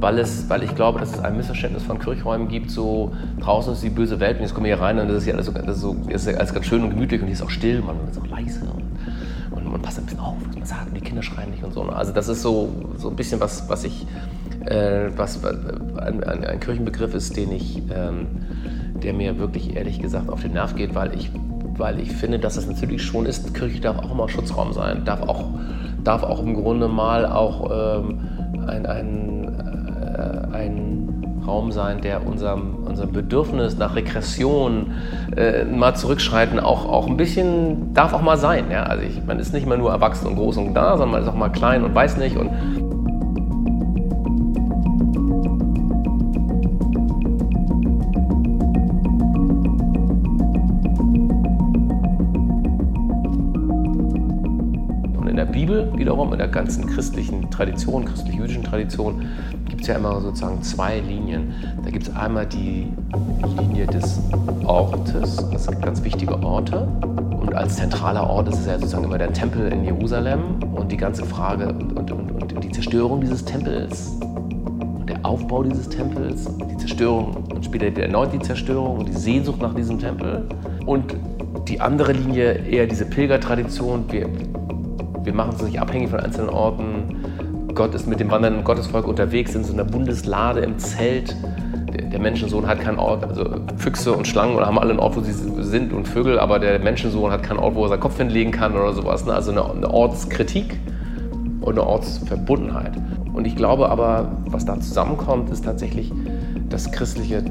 weil, 0.00 0.18
es, 0.18 0.48
weil 0.48 0.62
ich 0.62 0.74
glaube, 0.74 0.98
dass 0.98 1.12
es 1.12 1.20
ein 1.20 1.36
Missverständnis 1.36 1.82
von 1.82 1.98
Kirchräumen 1.98 2.48
gibt, 2.48 2.70
so 2.70 3.12
draußen 3.40 3.74
ist 3.74 3.82
die 3.82 3.90
böse 3.90 4.18
Welt 4.18 4.36
und 4.36 4.42
jetzt 4.42 4.54
kommen 4.54 4.66
wir 4.66 4.74
hier 4.74 4.82
rein 4.82 4.98
und 4.98 5.08
das 5.08 5.18
ist 5.18 5.26
ja 5.26 5.34
alles, 5.34 5.46
so, 5.46 5.52
das 5.52 5.76
ist 5.76 5.82
so, 5.82 5.96
das 6.10 6.26
ist 6.26 6.36
alles 6.36 6.54
ganz 6.54 6.66
schön 6.66 6.82
und 6.82 6.90
gemütlich 6.90 7.20
und 7.20 7.26
hier 7.26 7.34
ist 7.34 7.42
auch 7.42 7.50
still, 7.50 7.82
man 7.82 7.96
ist 8.10 8.18
auch 8.18 8.26
leise 8.26 8.60
und, 8.60 9.56
und 9.56 9.70
man 9.70 9.82
passt 9.82 9.98
ein 9.98 10.04
bisschen 10.06 10.20
auf, 10.20 10.36
was 10.46 10.56
man 10.56 10.64
sagt 10.64 10.88
und 10.88 10.96
die 10.96 11.02
Kinder 11.02 11.22
schreien 11.22 11.50
nicht 11.50 11.62
und 11.62 11.74
so. 11.74 11.82
Also 11.82 12.12
das 12.12 12.28
ist 12.28 12.40
so, 12.40 12.70
so 12.96 13.10
ein 13.10 13.16
bisschen 13.16 13.40
was, 13.40 13.68
was 13.68 13.84
ich, 13.84 14.06
äh, 14.64 15.10
was 15.16 15.44
ein, 15.44 16.24
ein, 16.24 16.44
ein, 16.44 16.60
Kirchenbegriff 16.60 17.14
ist, 17.14 17.36
den 17.36 17.52
ich, 17.52 17.82
ähm, 17.94 18.26
der 19.02 19.12
mir 19.12 19.38
wirklich 19.38 19.76
ehrlich 19.76 20.00
gesagt 20.00 20.30
auf 20.30 20.40
den 20.40 20.52
Nerv 20.52 20.76
geht, 20.76 20.94
weil 20.94 21.14
ich, 21.14 21.30
weil 21.76 22.00
ich 22.00 22.12
finde, 22.12 22.38
dass 22.38 22.56
es 22.56 22.66
natürlich 22.66 23.02
schon 23.02 23.26
ist, 23.26 23.52
Kirche 23.54 23.80
darf 23.80 23.98
auch 23.98 24.14
mal 24.14 24.28
Schutzraum 24.28 24.72
sein, 24.72 25.04
darf 25.04 25.22
auch, 25.22 25.44
darf 26.04 26.22
auch 26.22 26.42
im 26.42 26.54
Grunde 26.54 26.88
mal 26.88 27.26
auch 27.26 28.00
ähm, 28.00 28.20
ein, 28.66 28.84
äh, 28.84 28.88
ein 28.88 29.39
Raum 31.46 31.72
sein, 31.72 32.00
der 32.00 32.26
unserem, 32.26 32.74
unserem 32.84 33.12
Bedürfnis 33.12 33.76
nach 33.78 33.94
Regression, 33.94 34.92
äh, 35.36 35.64
mal 35.64 35.94
zurückschreiten, 35.94 36.60
auch, 36.60 36.86
auch 36.86 37.06
ein 37.06 37.16
bisschen, 37.16 37.94
darf 37.94 38.12
auch 38.12 38.22
mal 38.22 38.36
sein. 38.36 38.70
Ja? 38.70 38.84
Also 38.84 39.04
ich, 39.04 39.24
man 39.24 39.38
ist 39.38 39.52
nicht 39.52 39.64
immer 39.64 39.76
nur 39.76 39.90
erwachsen 39.90 40.26
und 40.26 40.36
groß 40.36 40.58
und 40.58 40.74
da, 40.74 40.96
sondern 40.96 41.10
man 41.10 41.22
ist 41.22 41.28
auch 41.28 41.34
mal 41.34 41.50
klein 41.50 41.84
und 41.84 41.94
weiß 41.94 42.16
nicht. 42.16 42.36
Und 42.36 42.50
wiederum, 56.00 56.32
in 56.32 56.38
der 56.38 56.48
ganzen 56.48 56.86
christlichen 56.86 57.48
Tradition, 57.50 58.04
christlich-jüdischen 58.04 58.64
Tradition, 58.64 59.26
gibt 59.68 59.82
es 59.82 59.86
ja 59.86 59.96
immer 59.96 60.20
sozusagen 60.20 60.62
zwei 60.62 60.98
Linien. 61.00 61.54
Da 61.84 61.90
gibt 61.90 62.08
es 62.08 62.16
einmal 62.16 62.46
die 62.46 62.88
Linie 63.60 63.86
des 63.86 64.18
Ortes, 64.64 65.44
es 65.54 65.66
gibt 65.66 65.82
ganz 65.82 66.02
wichtige 66.02 66.42
Orte. 66.42 66.88
Und 67.40 67.54
als 67.54 67.76
zentraler 67.76 68.28
Ort 68.28 68.48
ist 68.48 68.60
es 68.60 68.66
ja 68.66 68.78
sozusagen 68.78 69.04
immer 69.04 69.18
der 69.18 69.32
Tempel 69.32 69.70
in 69.72 69.84
Jerusalem 69.84 70.40
und 70.74 70.90
die 70.90 70.96
ganze 70.96 71.24
Frage 71.24 71.68
und, 71.68 71.96
und, 71.96 72.10
und, 72.10 72.52
und 72.52 72.64
die 72.64 72.70
Zerstörung 72.70 73.20
dieses 73.20 73.44
Tempels 73.44 74.10
und 74.98 75.08
der 75.08 75.24
Aufbau 75.24 75.62
dieses 75.62 75.88
Tempels, 75.88 76.48
die 76.70 76.76
Zerstörung 76.78 77.44
und 77.54 77.64
später 77.64 78.02
erneut 78.02 78.32
die 78.32 78.40
Zerstörung 78.40 78.98
und 78.98 79.08
die 79.08 79.16
Sehnsucht 79.16 79.60
nach 79.60 79.74
diesem 79.74 79.98
Tempel. 79.98 80.48
Und 80.86 81.14
die 81.68 81.80
andere 81.80 82.12
Linie 82.12 82.52
eher 82.66 82.86
diese 82.86 83.04
Pilgertradition. 83.04 84.04
Wir, 84.10 84.28
wir 85.24 85.34
machen 85.34 85.54
es 85.56 85.62
nicht 85.62 85.80
abhängig 85.80 86.10
von 86.10 86.20
einzelnen 86.20 86.50
Orten. 86.50 87.16
Gott 87.74 87.94
ist 87.94 88.06
mit 88.06 88.20
dem 88.20 88.30
wandernden 88.30 88.64
Gottesvolk 88.64 89.06
unterwegs 89.06 89.54
in 89.54 89.64
so 89.64 89.72
einer 89.72 89.84
Bundeslade 89.84 90.60
im 90.60 90.78
Zelt. 90.78 91.36
Der 92.12 92.18
Menschensohn 92.18 92.66
hat 92.66 92.80
keinen 92.80 92.98
Ort, 92.98 93.24
also 93.24 93.44
Füchse 93.76 94.12
und 94.12 94.26
Schlangen 94.26 94.58
haben 94.58 94.78
alle 94.78 94.90
einen 94.90 94.98
Ort, 94.98 95.16
wo 95.16 95.20
sie 95.20 95.32
sind 95.32 95.92
und 95.92 96.08
Vögel, 96.08 96.38
aber 96.38 96.58
der 96.58 96.78
Menschensohn 96.78 97.30
hat 97.30 97.42
keinen 97.42 97.58
Ort, 97.58 97.74
wo 97.74 97.84
er 97.84 97.90
seinen 97.90 98.00
Kopf 98.00 98.16
hinlegen 98.16 98.50
kann 98.50 98.74
oder 98.74 98.92
sowas. 98.92 99.24
Ne? 99.24 99.32
Also 99.32 99.50
eine, 99.50 99.90
Ortskritik 99.90 100.78
und 101.60 101.72
eine 101.72 101.86
Ortsverbundenheit. 101.86 102.92
Und 103.32 103.46
ich 103.46 103.54
glaube 103.54 103.88
aber, 103.88 104.32
was 104.46 104.64
da 104.64 104.80
zusammenkommt, 104.80 105.50
ist 105.50 105.64
tatsächlich, 105.64 106.12
dass 106.68 106.90
christliche 106.90 107.44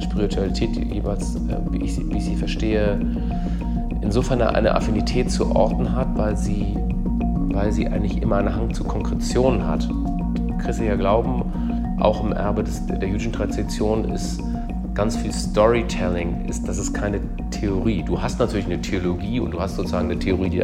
Spiritualität 0.00 0.76
jeweils, 0.76 1.34
äh, 1.36 1.56
wie 1.70 1.84
ich, 1.84 1.98
wie 2.08 2.18
ich 2.18 2.24
sie 2.24 2.36
verstehe, 2.36 2.98
insofern 4.02 4.40
eine 4.42 4.74
Affinität 4.74 5.30
zu 5.30 5.54
Orten 5.54 5.94
hat, 5.94 6.16
weil 6.16 6.36
sie 6.36 6.76
weil 7.56 7.72
sie 7.72 7.88
eigentlich 7.88 8.20
immer 8.20 8.36
einen 8.36 8.54
Hang 8.54 8.74
zu 8.74 8.84
Konkretion 8.84 9.66
hat. 9.66 9.88
Christlicher 10.58 10.98
Glauben, 10.98 11.42
auch 11.98 12.22
im 12.22 12.32
Erbe 12.32 12.62
des, 12.62 12.86
der 12.86 13.08
jüdischen 13.08 13.32
Tradition, 13.32 14.12
ist 14.12 14.42
ganz 14.92 15.16
viel 15.16 15.32
Storytelling. 15.32 16.44
Ist, 16.48 16.68
das 16.68 16.76
ist 16.76 16.92
keine 16.92 17.18
Theorie. 17.50 18.02
Du 18.02 18.20
hast 18.20 18.38
natürlich 18.38 18.66
eine 18.66 18.82
Theologie 18.82 19.40
und 19.40 19.52
du 19.52 19.60
hast 19.60 19.76
sozusagen 19.76 20.10
eine 20.10 20.18
Theorie, 20.18 20.50
die, 20.50 20.62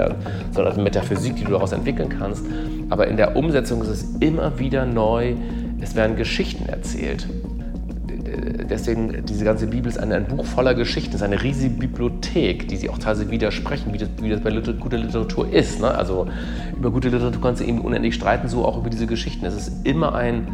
sondern 0.51 0.75
eine 0.75 0.83
Metaphysik, 0.83 1.37
die 1.37 1.45
du 1.45 1.53
daraus 1.53 1.73
entwickeln 1.73 2.11
kannst. 2.11 2.45
Aber 2.91 3.09
in 3.09 3.17
der 3.17 3.37
Umsetzung 3.37 3.81
ist 3.81 3.89
es 3.89 4.05
immer 4.21 4.59
wieder 4.59 4.85
neu. 4.85 5.35
Es 5.81 5.97
werden 5.97 6.17
Geschichten 6.17 6.69
erzählt 6.69 7.27
deswegen, 8.37 9.25
diese 9.27 9.45
ganze 9.45 9.67
Bibel 9.67 9.89
ist 9.89 9.99
ein, 9.99 10.13
ein 10.13 10.27
Buch 10.27 10.45
voller 10.45 10.75
Geschichten, 10.75 11.11
es 11.11 11.17
ist 11.17 11.23
eine 11.23 11.43
riesige 11.43 11.75
Bibliothek, 11.75 12.69
die 12.69 12.77
sich 12.77 12.91
auch 12.91 12.99
teilweise 12.99 13.31
widersprechen, 13.31 13.93
wie 13.93 13.99
das, 13.99 14.09
wie 14.21 14.31
das 14.31 14.41
bei 14.41 14.51
Liter 14.51 14.73
guter 14.73 14.99
Literatur 14.99 15.53
ist. 15.53 15.81
Ne? 15.81 15.93
Also 15.95 16.27
über 16.77 16.91
gute 16.91 17.09
Literatur 17.09 17.41
kannst 17.41 17.61
du 17.61 17.67
eben 17.67 17.81
unendlich 17.81 18.15
streiten, 18.15 18.49
so 18.49 18.65
auch 18.65 18.79
über 18.79 18.91
diese 18.91 19.07
Geschichten. 19.07 19.45
Es 19.45 19.55
ist 19.55 19.87
immer 19.87 20.15
ein 20.15 20.47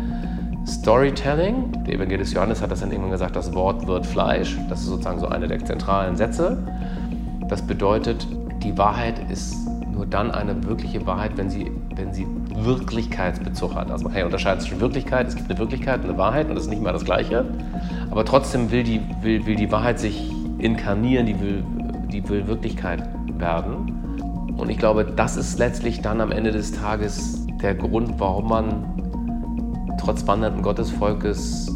Storytelling. 0.66 1.84
Der 1.86 1.94
Evangelist 1.94 2.34
Johannes 2.34 2.60
hat 2.60 2.70
das 2.70 2.80
dann 2.80 2.90
irgendwann 2.90 3.12
gesagt, 3.12 3.36
das 3.36 3.54
Wort 3.54 3.86
wird 3.86 4.06
Fleisch. 4.06 4.56
Das 4.68 4.80
ist 4.80 4.86
sozusagen 4.86 5.20
so 5.20 5.28
einer 5.28 5.46
der 5.46 5.64
zentralen 5.64 6.16
Sätze. 6.16 6.58
Das 7.48 7.62
bedeutet, 7.62 8.26
die 8.62 8.76
Wahrheit 8.76 9.30
ist 9.30 9.56
nur 9.90 10.06
dann 10.06 10.30
eine 10.30 10.62
wirkliche 10.64 11.06
Wahrheit, 11.06 11.32
wenn 11.36 11.48
sie, 11.48 11.70
wenn 11.96 12.12
sie 12.12 12.26
Wirklichkeitsbezug 12.64 13.74
hat. 13.74 13.90
Also 13.90 14.04
man 14.04 14.14
kann 14.14 14.30
ja 14.30 14.58
zwischen 14.58 14.80
Wirklichkeit, 14.80 15.28
es 15.28 15.36
gibt 15.36 15.50
eine 15.50 15.58
Wirklichkeit 15.58 16.00
und 16.00 16.10
eine 16.10 16.18
Wahrheit 16.18 16.48
und 16.48 16.54
das 16.54 16.64
ist 16.64 16.70
nicht 16.70 16.82
mal 16.82 16.92
das 16.92 17.04
Gleiche. 17.04 17.44
Aber 18.10 18.24
trotzdem 18.24 18.70
will 18.70 18.82
die, 18.82 19.00
will, 19.22 19.44
will 19.46 19.56
die 19.56 19.70
Wahrheit 19.70 19.98
sich 19.98 20.32
inkarnieren, 20.58 21.26
die 21.26 21.40
will, 21.40 21.64
die 22.10 22.28
will 22.28 22.46
Wirklichkeit 22.46 23.08
werden. 23.38 24.54
Und 24.56 24.70
ich 24.70 24.78
glaube, 24.78 25.04
das 25.04 25.36
ist 25.36 25.58
letztlich 25.58 26.00
dann 26.00 26.20
am 26.20 26.32
Ende 26.32 26.50
des 26.50 26.72
Tages 26.72 27.46
der 27.62 27.74
Grund, 27.74 28.14
warum 28.18 28.48
man 28.48 29.96
trotz 29.98 30.26
wandernden 30.26 30.62
Gottesvolkes, 30.62 31.72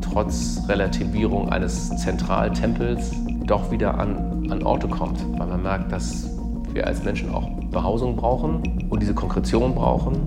trotz 0.00 0.62
Relativierung 0.68 1.48
eines 1.48 1.96
Zentraltempels 1.96 3.12
doch 3.46 3.70
wieder 3.70 3.98
an, 3.98 4.50
an 4.50 4.62
Orte 4.62 4.88
kommt, 4.88 5.18
weil 5.38 5.46
man 5.46 5.62
merkt, 5.62 5.92
dass 5.92 6.28
wir 6.74 6.86
als 6.86 7.02
Menschen 7.04 7.34
auch 7.34 7.48
Behausung 7.70 8.16
brauchen 8.16 8.62
und 8.88 9.02
diese 9.02 9.14
Konkretion 9.14 9.74
brauchen. 9.74 10.26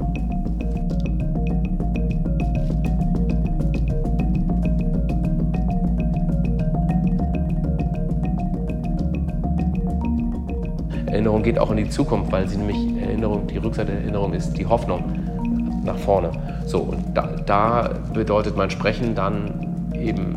Erinnerung 11.07 11.43
geht 11.43 11.57
auch 11.57 11.71
in 11.71 11.77
die 11.77 11.89
Zukunft, 11.89 12.31
weil 12.31 12.47
sie 12.47 12.57
nämlich 12.57 13.01
Erinnerung, 13.01 13.47
die 13.47 13.57
Rückseite 13.57 13.91
der 13.91 14.01
Erinnerung 14.01 14.33
ist 14.33 14.53
die 14.57 14.65
Hoffnung 14.65 15.03
nach 15.83 15.97
vorne. 15.97 16.31
So, 16.65 16.79
und 16.79 17.15
da, 17.15 17.27
da 17.45 17.89
bedeutet 18.13 18.57
mein 18.57 18.69
Sprechen 18.69 19.15
dann 19.15 19.91
eben 19.93 20.35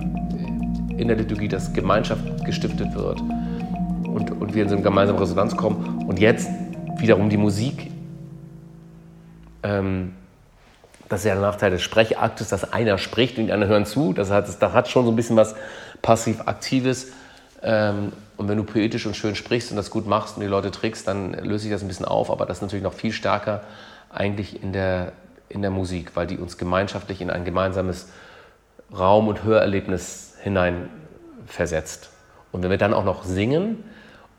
in 0.97 1.09
der 1.09 1.16
Liturgie, 1.16 1.49
dass 1.49 1.73
Gemeinschaft 1.73 2.44
gestiftet 2.44 2.94
wird 2.94 3.23
und, 4.18 4.33
und 4.33 4.54
wir 4.54 4.64
in 4.64 4.68
so 4.68 4.74
eine 4.74 4.83
gemeinsame 4.83 5.20
Resonanz 5.20 5.57
kommen. 5.57 6.04
Und 6.07 6.18
jetzt 6.18 6.48
wiederum 6.96 7.31
die 7.31 7.37
Musik. 7.37 7.90
Ähm, 9.62 10.14
das 11.09 11.20
ist 11.20 11.26
ja 11.26 11.35
der 11.35 11.42
Nachteil 11.42 11.70
des 11.70 11.83
Sprechaktes, 11.83 12.48
dass 12.48 12.72
einer 12.72 12.98
spricht 12.98 13.38
und 13.38 13.46
die 13.46 13.52
anderen 13.52 13.72
hören 13.72 13.87
zu. 13.87 14.12
Das 14.12 14.31
hat, 14.31 14.46
das 14.48 14.72
hat 14.72 14.88
schon 14.88 15.04
so 15.04 15.12
ein 15.12 15.16
bisschen 15.16 15.37
was 15.37 15.54
passiv-aktives. 16.02 17.12
Ähm, 17.62 18.12
und 18.37 18.48
wenn 18.48 18.57
du 18.57 18.64
poetisch 18.64 19.07
und 19.07 19.16
schön 19.16 19.35
sprichst 19.35 19.70
und 19.70 19.76
das 19.76 19.90
gut 19.90 20.07
machst 20.07 20.37
und 20.37 20.42
die 20.42 20.48
Leute 20.48 20.70
trägst, 20.70 21.09
dann 21.09 21.33
löse 21.33 21.66
ich 21.66 21.72
das 21.72 21.83
ein 21.83 21.88
bisschen 21.88 22.07
auf. 22.07 22.31
Aber 22.31 22.44
das 22.44 22.59
ist 22.59 22.62
natürlich 22.62 22.85
noch 22.85 22.92
viel 22.92 23.12
stärker 23.12 23.62
eigentlich 24.11 24.62
in 24.62 24.72
der, 24.72 25.12
in 25.48 25.62
der 25.62 25.70
Musik, 25.70 26.12
weil 26.14 26.26
die 26.26 26.38
uns 26.38 26.59
gemeinschaftlich 26.59 27.20
in 27.20 27.31
ein 27.31 27.44
gemeinsames 27.44 28.09
Raum- 28.96 29.28
und 29.28 29.44
Hörerlebnis 29.44 30.35
hineinversetzt. 30.42 32.11
Und 32.52 32.62
wenn 32.62 32.70
wir 32.70 32.78
dann 32.78 32.94
auch 32.94 33.04
noch 33.04 33.24
singen 33.24 33.85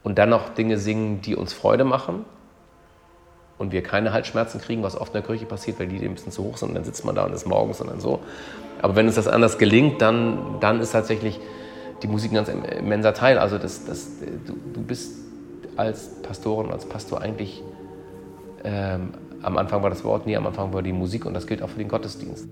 und 0.03 0.17
dann 0.17 0.29
noch 0.29 0.49
Dinge 0.49 0.77
singen, 0.77 1.21
die 1.21 1.35
uns 1.35 1.53
Freude 1.53 1.83
machen 1.83 2.25
und 3.57 3.71
wir 3.71 3.83
keine 3.83 4.13
Halsschmerzen 4.13 4.61
kriegen, 4.61 4.83
was 4.83 4.95
oft 4.99 5.13
in 5.13 5.21
der 5.21 5.23
Kirche 5.23 5.45
passiert, 5.45 5.79
weil 5.79 5.87
die 5.87 6.03
ein 6.03 6.13
bisschen 6.13 6.31
zu 6.31 6.43
hoch 6.43 6.57
sind 6.57 6.69
und 6.69 6.75
dann 6.75 6.83
sitzt 6.83 7.05
man 7.05 7.15
da 7.15 7.25
und 7.25 7.33
ist 7.33 7.45
morgens 7.45 7.81
und 7.81 7.89
dann 7.89 7.99
so. 7.99 8.19
Aber 8.81 8.95
wenn 8.95 9.05
uns 9.05 9.15
das 9.15 9.27
anders 9.27 9.57
gelingt, 9.57 10.01
dann, 10.01 10.59
dann 10.61 10.79
ist 10.79 10.91
tatsächlich 10.91 11.39
die 12.01 12.07
Musik 12.07 12.31
ein 12.31 12.35
ganz 12.35 12.49
immenser 12.49 13.13
Teil. 13.13 13.37
Also 13.37 13.57
das, 13.57 13.85
das, 13.85 14.07
du, 14.47 14.55
du 14.73 14.81
bist 14.81 15.17
als 15.75 16.21
Pastorin, 16.21 16.71
als 16.71 16.85
Pastor 16.85 17.21
eigentlich, 17.21 17.61
ähm, 18.63 19.11
am 19.41 19.57
Anfang 19.57 19.83
war 19.83 19.89
das 19.89 20.03
Wort, 20.03 20.25
nie 20.25 20.35
am 20.35 20.47
Anfang 20.47 20.73
war 20.73 20.81
die 20.81 20.93
Musik 20.93 21.25
und 21.25 21.33
das 21.33 21.47
gilt 21.47 21.61
auch 21.61 21.69
für 21.69 21.79
den 21.79 21.87
Gottesdienst. 21.87 22.47